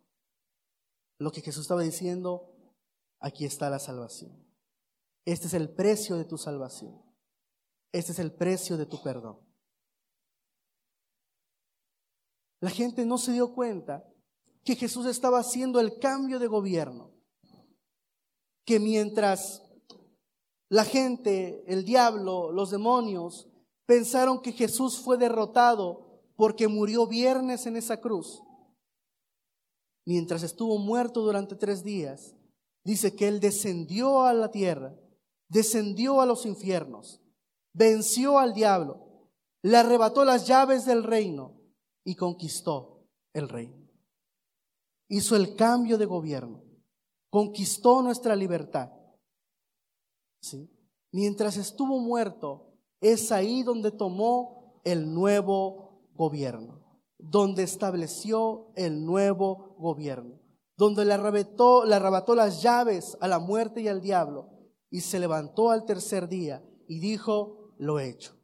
Lo 1.18 1.30
que 1.30 1.40
Jesús 1.40 1.62
estaba 1.62 1.80
diciendo, 1.80 2.54
aquí 3.20 3.46
está 3.46 3.70
la 3.70 3.78
salvación. 3.78 4.46
Este 5.24 5.46
es 5.46 5.54
el 5.54 5.70
precio 5.70 6.16
de 6.16 6.26
tu 6.26 6.36
salvación. 6.36 7.02
Este 7.90 8.12
es 8.12 8.18
el 8.18 8.34
precio 8.34 8.76
de 8.76 8.84
tu 8.84 9.02
perdón. 9.02 9.40
La 12.66 12.72
gente 12.72 13.06
no 13.06 13.16
se 13.16 13.30
dio 13.30 13.54
cuenta 13.54 14.04
que 14.64 14.74
Jesús 14.74 15.06
estaba 15.06 15.38
haciendo 15.38 15.78
el 15.78 16.00
cambio 16.00 16.40
de 16.40 16.48
gobierno. 16.48 17.12
Que 18.64 18.80
mientras 18.80 19.62
la 20.68 20.84
gente, 20.84 21.62
el 21.68 21.84
diablo, 21.84 22.50
los 22.50 22.72
demonios 22.72 23.48
pensaron 23.86 24.42
que 24.42 24.50
Jesús 24.50 24.98
fue 24.98 25.16
derrotado 25.16 26.24
porque 26.34 26.66
murió 26.66 27.06
viernes 27.06 27.66
en 27.66 27.76
esa 27.76 28.00
cruz. 28.00 28.42
Mientras 30.04 30.42
estuvo 30.42 30.76
muerto 30.76 31.20
durante 31.20 31.54
tres 31.54 31.84
días, 31.84 32.34
dice 32.82 33.14
que 33.14 33.28
Él 33.28 33.38
descendió 33.38 34.24
a 34.24 34.32
la 34.32 34.50
tierra, 34.50 34.92
descendió 35.48 36.20
a 36.20 36.26
los 36.26 36.44
infiernos, 36.44 37.22
venció 37.72 38.40
al 38.40 38.54
diablo, 38.54 39.30
le 39.62 39.76
arrebató 39.76 40.24
las 40.24 40.48
llaves 40.48 40.84
del 40.84 41.04
reino 41.04 41.55
y 42.06 42.14
conquistó 42.14 43.04
el 43.34 43.48
reino. 43.48 43.76
Hizo 45.08 45.34
el 45.34 45.56
cambio 45.56 45.98
de 45.98 46.06
gobierno, 46.06 46.62
conquistó 47.28 48.00
nuestra 48.00 48.36
libertad. 48.36 48.92
¿Sí? 50.40 50.70
Mientras 51.10 51.56
estuvo 51.56 51.98
muerto, 51.98 52.78
es 53.00 53.32
ahí 53.32 53.64
donde 53.64 53.90
tomó 53.90 54.80
el 54.84 55.12
nuevo 55.12 56.08
gobierno, 56.14 57.02
donde 57.18 57.64
estableció 57.64 58.72
el 58.76 59.04
nuevo 59.04 59.74
gobierno, 59.76 60.40
donde 60.76 61.04
le 61.04 61.14
arrebató, 61.14 61.84
le 61.84 61.96
arrebató 61.96 62.36
las 62.36 62.62
llaves 62.62 63.18
a 63.20 63.26
la 63.26 63.40
muerte 63.40 63.80
y 63.80 63.88
al 63.88 64.00
diablo 64.00 64.48
y 64.90 65.00
se 65.00 65.18
levantó 65.18 65.70
al 65.70 65.84
tercer 65.84 66.28
día 66.28 66.64
y 66.86 67.00
dijo, 67.00 67.74
lo 67.78 67.98
he 67.98 68.08
hecho. 68.08 68.36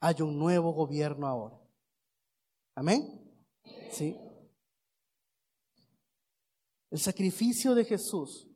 Hay 0.00 0.22
un 0.22 0.38
nuevo 0.38 0.72
gobierno 0.72 1.26
ahora. 1.26 1.59
Amén. 2.74 3.20
Sí. 3.90 4.18
El 6.90 6.98
sacrificio 6.98 7.74
de 7.74 7.84
Jesús 7.84 8.48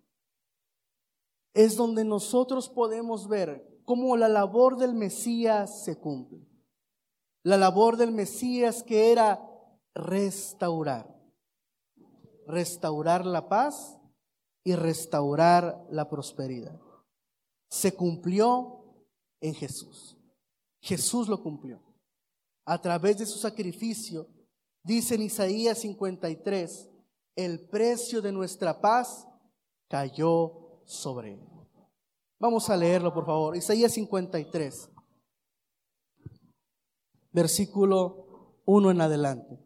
es 1.53 1.77
donde 1.77 2.05
nosotros 2.05 2.69
podemos 2.69 3.29
ver 3.29 3.81
cómo 3.85 4.17
la 4.17 4.29
labor 4.29 4.77
del 4.77 4.95
Mesías 4.95 5.85
se 5.85 5.99
cumple. 5.99 6.47
La 7.43 7.57
labor 7.57 7.97
del 7.97 8.11
Mesías 8.11 8.83
que 8.83 9.13
era 9.13 9.41
restaurar. 9.95 11.15
Restaurar 12.47 13.25
la 13.25 13.49
paz 13.49 13.99
y 14.65 14.75
restaurar 14.75 15.87
la 15.91 16.09
prosperidad. 16.09 16.81
Se 17.69 17.95
cumplió 17.95 18.85
en 19.41 19.55
Jesús. 19.55 20.17
Jesús 20.81 21.29
lo 21.29 21.43
cumplió. 21.43 21.94
A 22.67 22.81
través 22.81 23.19
de 23.19 23.27
su 23.27 23.39
sacrificio, 23.39 24.29
dice 24.83 25.17
en 25.17 25.23
Isaías 25.23 25.79
53, 25.79 26.91
el 27.37 27.69
precio 27.69 28.23
de 28.23 28.33
nuestra 28.33 28.81
paz 28.81 29.27
cayó 29.89 30.81
sobre 30.85 31.35
él. 31.35 31.41
Vamos 32.39 32.69
a 32.71 32.77
leerlo, 32.77 33.13
por 33.13 33.27
favor. 33.27 33.57
Isaías 33.57 33.93
53, 33.93 34.91
versículo 37.33 38.61
1 38.67 38.91
en 38.91 39.01
adelante. 39.01 39.59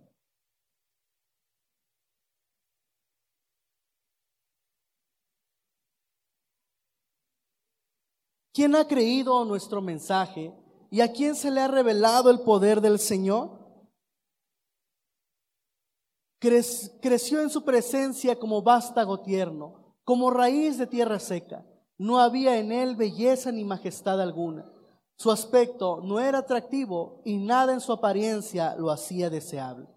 ¿Quién 8.53 8.75
ha 8.75 8.89
creído 8.89 9.45
nuestro 9.45 9.81
mensaje 9.81 10.53
y 10.91 11.01
a 11.01 11.13
quién 11.13 11.35
se 11.35 11.51
le 11.51 11.61
ha 11.61 11.69
revelado 11.69 12.31
el 12.31 12.41
poder 12.41 12.81
del 12.81 12.99
Señor? 12.99 13.59
creció 16.41 17.41
en 17.41 17.51
su 17.51 17.65
presencia 17.65 18.39
como 18.39 18.63
vástago 18.63 19.21
tierno, 19.21 19.97
como 20.05 20.31
raíz 20.31 20.79
de 20.79 20.87
tierra 20.87 21.19
seca 21.19 21.65
no 21.99 22.21
había 22.21 22.57
en 22.57 22.71
él 22.71 22.95
belleza 22.95 23.51
ni 23.53 23.65
majestad 23.65 24.21
alguna. 24.21 24.65
Su 25.17 25.33
aspecto 25.33 26.01
no 26.03 26.21
era 26.21 26.39
atractivo 26.39 27.21
y 27.25 27.37
nada 27.37 27.73
en 27.73 27.81
su 27.81 27.93
apariencia 27.93 28.77
lo 28.77 28.91
hacía 28.91 29.29
deseable. 29.29 29.89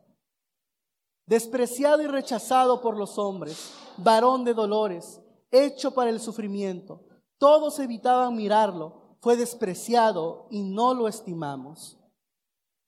Despreciado 1.27 2.01
y 2.01 2.07
rechazado 2.07 2.81
por 2.81 2.97
los 2.97 3.19
hombres, 3.19 3.71
varón 3.97 4.43
de 4.43 4.55
dolores, 4.55 5.21
hecho 5.51 5.93
para 5.93 6.09
el 6.09 6.19
sufrimiento, 6.19 7.03
todos 7.37 7.77
evitaban 7.79 8.35
mirarlo, 8.35 9.00
fue 9.21 9.37
despreciado 9.37 10.47
y 10.49 10.63
no 10.63 10.93
lo 10.93 11.07
estimamos. 11.07 11.97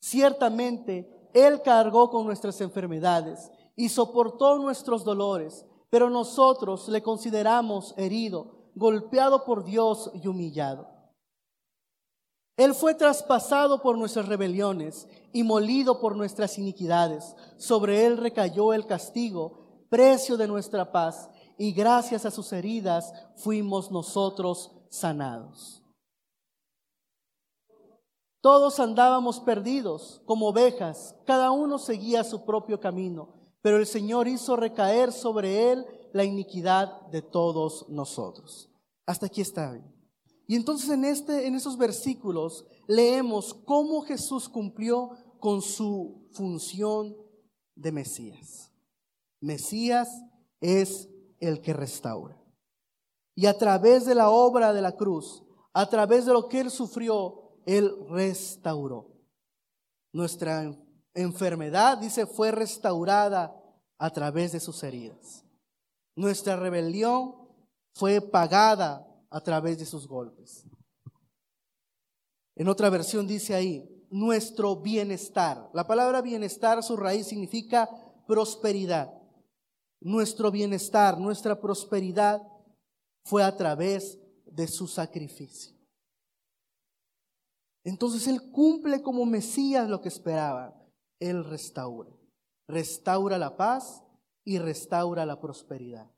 Ciertamente, 0.01 1.29
Él 1.33 1.61
cargó 1.61 2.09
con 2.09 2.25
nuestras 2.25 2.59
enfermedades 2.59 3.51
y 3.75 3.89
soportó 3.89 4.57
nuestros 4.57 5.03
dolores, 5.03 5.65
pero 5.89 6.09
nosotros 6.09 6.89
le 6.89 7.03
consideramos 7.03 7.93
herido, 7.97 8.71
golpeado 8.75 9.45
por 9.45 9.63
Dios 9.63 10.11
y 10.15 10.27
humillado. 10.27 10.87
Él 12.57 12.73
fue 12.73 12.95
traspasado 12.95 13.81
por 13.81 13.97
nuestras 13.97 14.27
rebeliones 14.27 15.07
y 15.31 15.43
molido 15.43 15.99
por 15.99 16.15
nuestras 16.15 16.57
iniquidades. 16.57 17.35
Sobre 17.57 18.05
él 18.05 18.17
recayó 18.17 18.73
el 18.73 18.85
castigo, 18.85 19.85
precio 19.89 20.37
de 20.37 20.47
nuestra 20.47 20.91
paz, 20.91 21.29
y 21.57 21.73
gracias 21.73 22.25
a 22.25 22.31
sus 22.31 22.51
heridas 22.53 23.13
fuimos 23.35 23.91
nosotros 23.91 24.71
sanados. 24.89 25.82
Todos 28.43 28.81
andábamos 28.81 29.39
perdidos 29.39 30.21
como 30.25 30.49
ovejas, 30.49 31.15
cada 31.25 31.51
uno 31.51 31.79
seguía 31.79 32.25
su 32.25 32.43
propio 32.43 32.77
camino, 32.77 33.29
pero 33.61 33.77
el 33.77 33.85
Señor 33.85 34.27
hizo 34.27 34.57
recaer 34.57 35.13
sobre 35.13 35.71
él 35.71 35.85
la 36.11 36.25
iniquidad 36.25 37.07
de 37.07 37.21
todos 37.21 37.87
nosotros. 37.87 38.69
Hasta 39.05 39.27
aquí 39.27 39.39
está 39.39 39.71
bien. 39.71 39.89
Y 40.45 40.57
entonces 40.57 40.89
en, 40.89 41.05
este, 41.05 41.47
en 41.47 41.55
esos 41.55 41.77
versículos 41.77 42.65
leemos 42.85 43.53
cómo 43.53 44.01
Jesús 44.01 44.49
cumplió 44.49 45.11
con 45.39 45.61
su 45.61 46.27
función 46.33 47.15
de 47.75 47.93
Mesías. 47.93 48.73
Mesías 49.39 50.09
es 50.59 51.07
el 51.39 51.61
que 51.61 51.71
restaura. 51.71 52.37
Y 53.35 53.45
a 53.45 53.57
través 53.57 54.05
de 54.05 54.15
la 54.15 54.29
obra 54.31 54.73
de 54.73 54.81
la 54.81 54.97
cruz, 54.97 55.45
a 55.71 55.87
través 55.87 56.25
de 56.25 56.33
lo 56.33 56.49
que 56.49 56.59
Él 56.59 56.69
sufrió, 56.69 57.42
Él 57.65 57.93
restauró. 58.09 59.11
Nuestra 60.11 60.75
enfermedad, 61.13 61.97
dice, 61.97 62.25
fue 62.25 62.51
restaurada 62.51 63.55
a 63.97 64.09
través 64.09 64.51
de 64.51 64.59
sus 64.59 64.83
heridas. 64.83 65.43
Nuestra 66.15 66.55
rebelión 66.55 67.35
fue 67.93 68.21
pagada 68.21 69.07
a 69.29 69.41
través 69.41 69.79
de 69.79 69.85
sus 69.85 70.07
golpes. 70.07 70.65
En 72.55 72.67
otra 72.67 72.89
versión 72.89 73.27
dice 73.27 73.55
ahí, 73.55 73.89
nuestro 74.11 74.75
bienestar. 74.75 75.69
La 75.73 75.87
palabra 75.87 76.21
bienestar, 76.21 76.83
su 76.83 76.95
raíz 76.95 77.27
significa 77.27 77.89
prosperidad. 78.27 79.11
Nuestro 79.99 80.51
bienestar, 80.51 81.17
nuestra 81.17 81.59
prosperidad 81.59 82.41
fue 83.25 83.43
a 83.43 83.55
través 83.55 84.19
de 84.45 84.67
su 84.67 84.87
sacrificio. 84.87 85.75
Entonces 87.83 88.27
Él 88.27 88.51
cumple 88.51 89.01
como 89.01 89.25
Mesías 89.25 89.89
lo 89.89 90.01
que 90.01 90.09
esperaba. 90.09 90.73
Él 91.19 91.43
restaura. 91.43 92.11
Restaura 92.67 93.37
la 93.37 93.57
paz 93.57 94.03
y 94.45 94.57
restaura 94.59 95.25
la 95.25 95.39
prosperidad. 95.39 96.09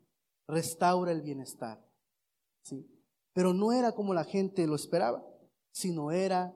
Restaura 0.47 1.11
el 1.11 1.21
bienestar. 1.21 1.83
¿Sí? 2.63 2.87
Pero 3.33 3.53
no 3.53 3.71
era 3.71 3.91
como 3.93 4.13
la 4.13 4.23
gente 4.23 4.67
lo 4.67 4.75
esperaba, 4.75 5.25
sino 5.71 6.11
era 6.11 6.55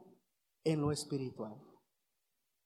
en 0.64 0.82
lo 0.82 0.92
espiritual. 0.92 1.56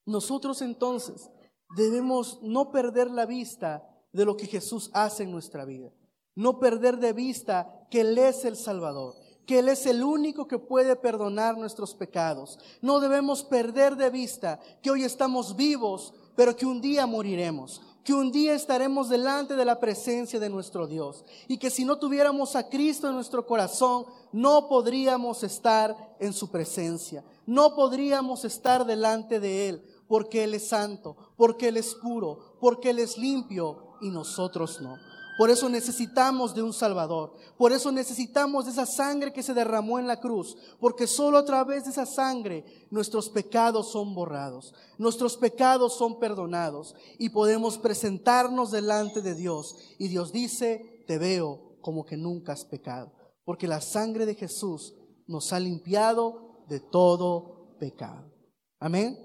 Nosotros 0.06 0.62
entonces 0.62 1.32
debemos 1.76 2.42
no 2.42 2.72
perder 2.72 3.10
la 3.10 3.26
vista 3.26 3.90
de 4.12 4.26
lo 4.26 4.38
que 4.38 4.46
Jesús 4.46 4.92
hace 4.94 5.24
en 5.24 5.32
nuestra 5.32 5.66
vida. 5.66 5.92
No 6.36 6.60
perder 6.60 6.98
de 6.98 7.14
vista 7.14 7.88
que 7.90 8.02
Él 8.02 8.18
es 8.18 8.46
el 8.46 8.56
Salvador, 8.56 9.16
que 9.46 9.60
Él 9.60 9.70
es 9.70 9.86
el 9.86 10.04
único 10.04 10.48
que 10.48 10.60
puede 10.60 10.96
perdonar 10.96 11.58
nuestros 11.58 11.94
pecados. 11.94 12.60
No 12.82 13.00
debemos 13.00 13.44
perder 13.44 13.96
de 13.96 14.10
vista 14.10 14.60
que 14.82 14.92
hoy 14.92 15.04
estamos 15.04 15.56
vivos, 15.56 16.14
pero 16.36 16.56
que 16.56 16.66
un 16.66 16.82
día 16.82 17.06
moriremos 17.06 17.82
que 18.04 18.14
un 18.14 18.32
día 18.32 18.54
estaremos 18.54 19.10
delante 19.10 19.56
de 19.56 19.66
la 19.66 19.80
presencia 19.80 20.40
de 20.40 20.50
nuestro 20.50 20.88
Dios 20.88 21.24
y 21.48 21.58
que 21.58 21.70
si 21.70 21.86
no 21.86 21.98
tuviéramos 21.98 22.56
a 22.56 22.70
Cristo 22.70 23.08
en 23.08 23.16
nuestro 23.16 23.46
corazón, 23.46 24.06
no 24.32 24.68
podríamos 24.68 25.44
estar 25.44 26.16
en 26.20 26.34
su 26.34 26.50
presencia, 26.52 27.24
no 27.46 27.76
podríamos 27.76 28.44
estar 28.44 28.86
delante 28.86 29.40
de 29.40 29.70
Él, 29.70 29.86
porque 30.08 30.44
Él 30.44 30.54
es 30.54 30.68
santo, 30.68 31.16
porque 31.38 31.70
Él 31.70 31.78
es 31.78 31.96
puro, 31.96 32.58
porque 32.60 32.90
Él 32.90 33.00
es 33.00 33.18
limpio 33.18 33.96
y 34.02 34.10
nosotros 34.10 34.82
no. 34.82 34.98
Por 35.38 35.50
eso 35.50 35.68
necesitamos 35.68 36.54
de 36.54 36.62
un 36.62 36.74
Salvador. 36.74 37.34
Por 37.58 37.72
eso 37.72 37.92
necesitamos 37.92 38.66
de 38.66 38.72
esa 38.72 38.86
sangre 38.86 39.34
que 39.34 39.42
se 39.42 39.54
derramó 39.54 39.98
en 39.98 40.08
la 40.08 40.20
cruz. 40.20 40.56
Porque 40.80 41.08
solo 41.08 41.38
a 41.38 41.46
través 41.46 41.86
de 41.86 41.92
esa 41.92 42.06
sangre 42.06 42.66
nuestros 42.92 43.30
pecados 43.30 43.92
son 43.92 44.14
borrados. 44.14 44.74
Nuestros 44.98 45.38
pecados 45.38 45.96
son 45.96 46.20
perdonados. 46.20 46.96
Y 47.18 47.30
podemos 47.30 47.78
presentarnos 47.78 48.72
delante 48.72 49.22
de 49.22 49.34
Dios. 49.34 49.76
Y 49.98 50.08
Dios 50.08 50.32
dice, 50.32 51.04
te 51.08 51.18
veo 51.18 51.78
como 51.82 52.06
que 52.06 52.18
nunca 52.18 52.54
has 52.54 52.66
pecado. 52.66 53.12
Porque 53.44 53.68
la 53.68 53.82
sangre 53.82 54.26
de 54.26 54.36
Jesús 54.36 54.94
nos 55.28 55.52
ha 55.52 55.60
limpiado 55.60 56.64
de 56.68 56.80
todo 56.80 57.76
pecado. 57.80 58.32
Amén. 58.80 59.18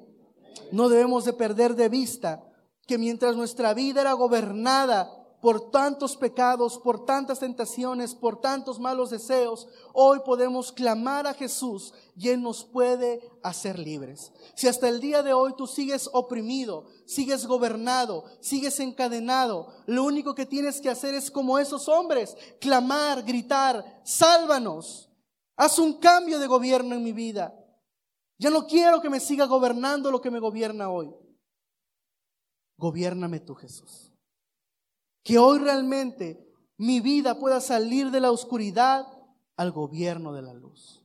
No 0.72 0.88
debemos 0.88 1.24
de 1.24 1.32
perder 1.32 1.74
de 1.74 1.88
vista 1.88 2.44
que 2.86 2.98
mientras 2.98 3.36
nuestra 3.36 3.74
vida 3.74 4.00
era 4.00 4.14
gobernada 4.14 5.17
por 5.40 5.70
tantos 5.70 6.16
pecados, 6.16 6.78
por 6.78 7.04
tantas 7.04 7.38
tentaciones, 7.38 8.14
por 8.14 8.40
tantos 8.40 8.80
malos 8.80 9.10
deseos, 9.10 9.68
hoy 9.92 10.20
podemos 10.24 10.72
clamar 10.72 11.26
a 11.26 11.34
Jesús 11.34 11.94
y 12.16 12.30
Él 12.30 12.42
nos 12.42 12.64
puede 12.64 13.20
hacer 13.42 13.78
libres. 13.78 14.32
Si 14.54 14.66
hasta 14.66 14.88
el 14.88 15.00
día 15.00 15.22
de 15.22 15.32
hoy 15.32 15.54
tú 15.56 15.66
sigues 15.66 16.10
oprimido, 16.12 16.86
sigues 17.06 17.46
gobernado, 17.46 18.24
sigues 18.40 18.80
encadenado, 18.80 19.68
lo 19.86 20.04
único 20.04 20.34
que 20.34 20.46
tienes 20.46 20.80
que 20.80 20.90
hacer 20.90 21.14
es 21.14 21.30
como 21.30 21.58
esos 21.58 21.88
hombres, 21.88 22.36
clamar, 22.60 23.22
gritar, 23.22 24.02
sálvanos, 24.04 25.08
haz 25.56 25.78
un 25.78 25.94
cambio 25.94 26.40
de 26.40 26.48
gobierno 26.48 26.96
en 26.96 27.04
mi 27.04 27.12
vida. 27.12 27.54
Ya 28.38 28.50
no 28.50 28.66
quiero 28.66 29.00
que 29.00 29.10
me 29.10 29.20
siga 29.20 29.46
gobernando 29.46 30.10
lo 30.10 30.20
que 30.20 30.30
me 30.30 30.38
gobierna 30.40 30.90
hoy. 30.90 31.12
Gobiername 32.76 33.40
tú, 33.40 33.56
Jesús. 33.56 34.07
Que 35.28 35.36
hoy 35.36 35.58
realmente 35.58 36.42
mi 36.78 37.00
vida 37.00 37.38
pueda 37.38 37.60
salir 37.60 38.10
de 38.10 38.18
la 38.18 38.30
oscuridad 38.30 39.06
al 39.58 39.72
gobierno 39.72 40.32
de 40.32 40.40
la 40.40 40.54
luz. 40.54 41.04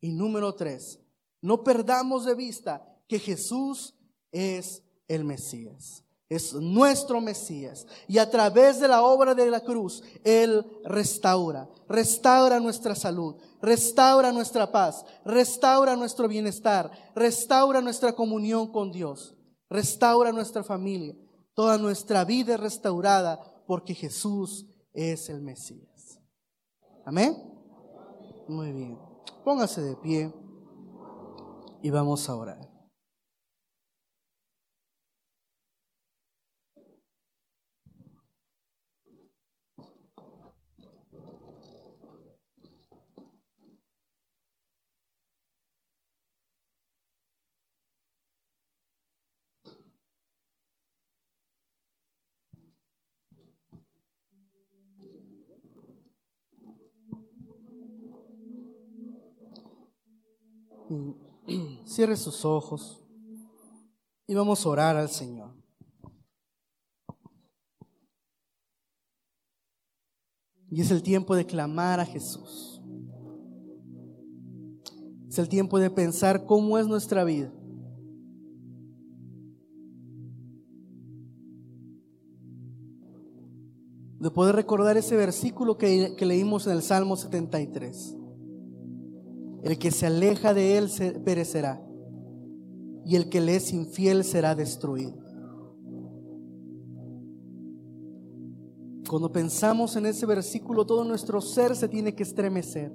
Y 0.00 0.10
número 0.10 0.56
tres, 0.56 0.98
no 1.40 1.62
perdamos 1.62 2.24
de 2.24 2.34
vista 2.34 2.84
que 3.06 3.20
Jesús 3.20 3.94
es 4.32 4.82
el 5.06 5.24
Mesías. 5.24 6.02
Es 6.28 6.54
nuestro 6.54 7.20
Mesías. 7.20 7.86
Y 8.08 8.18
a 8.18 8.28
través 8.28 8.80
de 8.80 8.88
la 8.88 9.02
obra 9.02 9.32
de 9.32 9.48
la 9.48 9.60
cruz, 9.60 10.02
Él 10.24 10.66
restaura. 10.82 11.68
Restaura 11.88 12.58
nuestra 12.58 12.96
salud. 12.96 13.36
Restaura 13.62 14.32
nuestra 14.32 14.72
paz. 14.72 15.04
Restaura 15.24 15.94
nuestro 15.94 16.26
bienestar. 16.26 16.90
Restaura 17.14 17.80
nuestra 17.80 18.12
comunión 18.12 18.72
con 18.72 18.90
Dios. 18.90 19.36
Restaura 19.68 20.32
nuestra 20.32 20.64
familia. 20.64 21.14
Toda 21.60 21.76
nuestra 21.76 22.24
vida 22.24 22.54
es 22.54 22.60
restaurada 22.60 23.38
porque 23.66 23.94
Jesús 23.94 24.64
es 24.94 25.28
el 25.28 25.42
Mesías. 25.42 26.18
Amén. 27.04 27.36
Muy 28.48 28.72
bien. 28.72 28.98
Póngase 29.44 29.82
de 29.82 29.94
pie 29.96 30.32
y 31.82 31.90
vamos 31.90 32.26
a 32.30 32.34
orar. 32.34 32.69
Cierre 61.84 62.16
sus 62.16 62.44
ojos 62.44 63.02
y 64.26 64.34
vamos 64.34 64.64
a 64.64 64.68
orar 64.68 64.96
al 64.96 65.08
Señor. 65.08 65.54
Y 70.70 70.80
es 70.80 70.90
el 70.92 71.02
tiempo 71.02 71.34
de 71.34 71.46
clamar 71.46 71.98
a 71.98 72.06
Jesús. 72.06 72.80
Es 75.28 75.38
el 75.38 75.48
tiempo 75.48 75.78
de 75.78 75.90
pensar 75.90 76.46
cómo 76.46 76.78
es 76.78 76.86
nuestra 76.86 77.24
vida. 77.24 77.52
De 84.20 84.30
poder 84.30 84.54
recordar 84.54 84.96
ese 84.96 85.16
versículo 85.16 85.76
que, 85.78 86.14
que 86.16 86.26
leímos 86.26 86.66
en 86.66 86.74
el 86.74 86.82
Salmo 86.82 87.16
73. 87.16 88.19
El 89.62 89.78
que 89.78 89.90
se 89.90 90.06
aleja 90.06 90.54
de 90.54 90.78
él 90.78 90.88
perecerá 91.24 91.82
y 93.04 93.16
el 93.16 93.28
que 93.28 93.40
le 93.40 93.56
es 93.56 93.72
infiel 93.72 94.24
será 94.24 94.54
destruido. 94.54 95.14
Cuando 99.08 99.32
pensamos 99.32 99.96
en 99.96 100.06
ese 100.06 100.24
versículo, 100.24 100.86
todo 100.86 101.02
nuestro 101.04 101.40
ser 101.40 101.74
se 101.74 101.88
tiene 101.88 102.14
que 102.14 102.22
estremecer. 102.22 102.94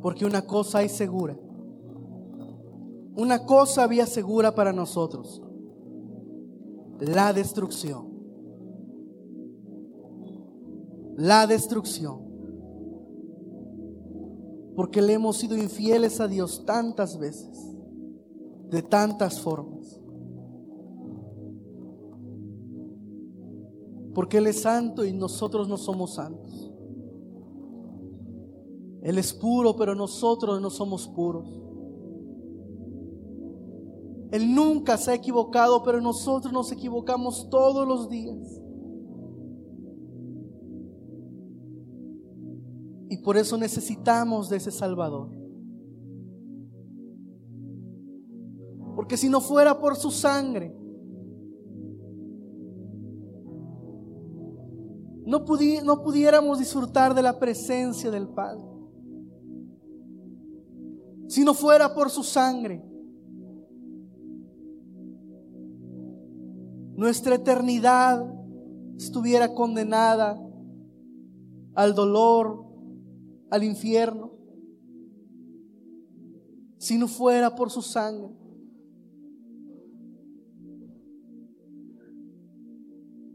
Porque 0.00 0.24
una 0.24 0.42
cosa 0.42 0.78
hay 0.78 0.88
segura. 0.88 1.38
Una 3.14 3.44
cosa 3.44 3.82
había 3.82 4.06
segura 4.06 4.54
para 4.54 4.72
nosotros. 4.72 5.42
La 7.00 7.32
destrucción. 7.32 8.08
La 11.16 11.46
destrucción. 11.46 12.27
Porque 14.78 15.02
le 15.02 15.14
hemos 15.14 15.38
sido 15.38 15.56
infieles 15.56 16.20
a 16.20 16.28
Dios 16.28 16.64
tantas 16.64 17.18
veces. 17.18 17.74
De 18.70 18.80
tantas 18.80 19.40
formas. 19.40 20.00
Porque 24.14 24.38
Él 24.38 24.46
es 24.46 24.62
santo 24.62 25.04
y 25.04 25.12
nosotros 25.12 25.68
no 25.68 25.76
somos 25.76 26.14
santos. 26.14 26.70
Él 29.02 29.18
es 29.18 29.34
puro, 29.34 29.74
pero 29.74 29.96
nosotros 29.96 30.60
no 30.60 30.70
somos 30.70 31.08
puros. 31.08 31.60
Él 34.30 34.54
nunca 34.54 34.96
se 34.96 35.10
ha 35.10 35.14
equivocado, 35.14 35.82
pero 35.82 36.00
nosotros 36.00 36.52
nos 36.52 36.70
equivocamos 36.70 37.50
todos 37.50 37.84
los 37.84 38.08
días. 38.08 38.62
Por 43.28 43.36
eso 43.36 43.58
necesitamos 43.58 44.48
de 44.48 44.56
ese 44.56 44.70
Salvador. 44.70 45.28
Porque 48.96 49.18
si 49.18 49.28
no 49.28 49.42
fuera 49.42 49.78
por 49.78 49.96
su 49.96 50.10
sangre, 50.10 50.74
no, 55.26 55.44
no 55.84 56.02
pudiéramos 56.02 56.58
disfrutar 56.58 57.14
de 57.14 57.20
la 57.20 57.38
presencia 57.38 58.10
del 58.10 58.28
Padre. 58.28 58.64
Si 61.26 61.44
no 61.44 61.52
fuera 61.52 61.94
por 61.94 62.08
su 62.08 62.22
sangre, 62.22 62.82
nuestra 66.96 67.34
eternidad 67.34 68.24
estuviera 68.96 69.52
condenada 69.52 70.42
al 71.74 71.94
dolor, 71.94 72.67
al 73.50 73.64
infierno. 73.64 74.32
Si 76.78 76.96
no 76.96 77.08
fuera 77.08 77.54
por 77.54 77.70
su 77.70 77.82
sangre. 77.82 78.38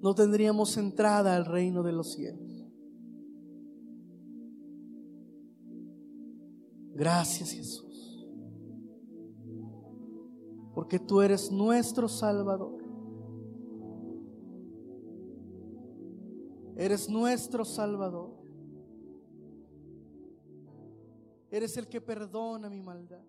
no 0.03 0.13
tendríamos 0.13 0.75
entrada 0.75 1.33
al 1.33 1.45
reino 1.45 1.81
de 1.81 1.93
los 1.93 2.11
cielos. 2.11 2.67
Gracias 6.93 7.51
Jesús, 7.51 8.27
porque 10.75 10.99
tú 10.99 11.21
eres 11.21 11.49
nuestro 11.53 12.09
Salvador. 12.09 12.83
Eres 16.75 17.09
nuestro 17.09 17.63
Salvador. 17.63 18.42
Eres 21.53 21.77
el 21.77 21.87
que 21.87 22.01
perdona 22.01 22.67
mi 22.67 22.81
maldad. 22.81 23.23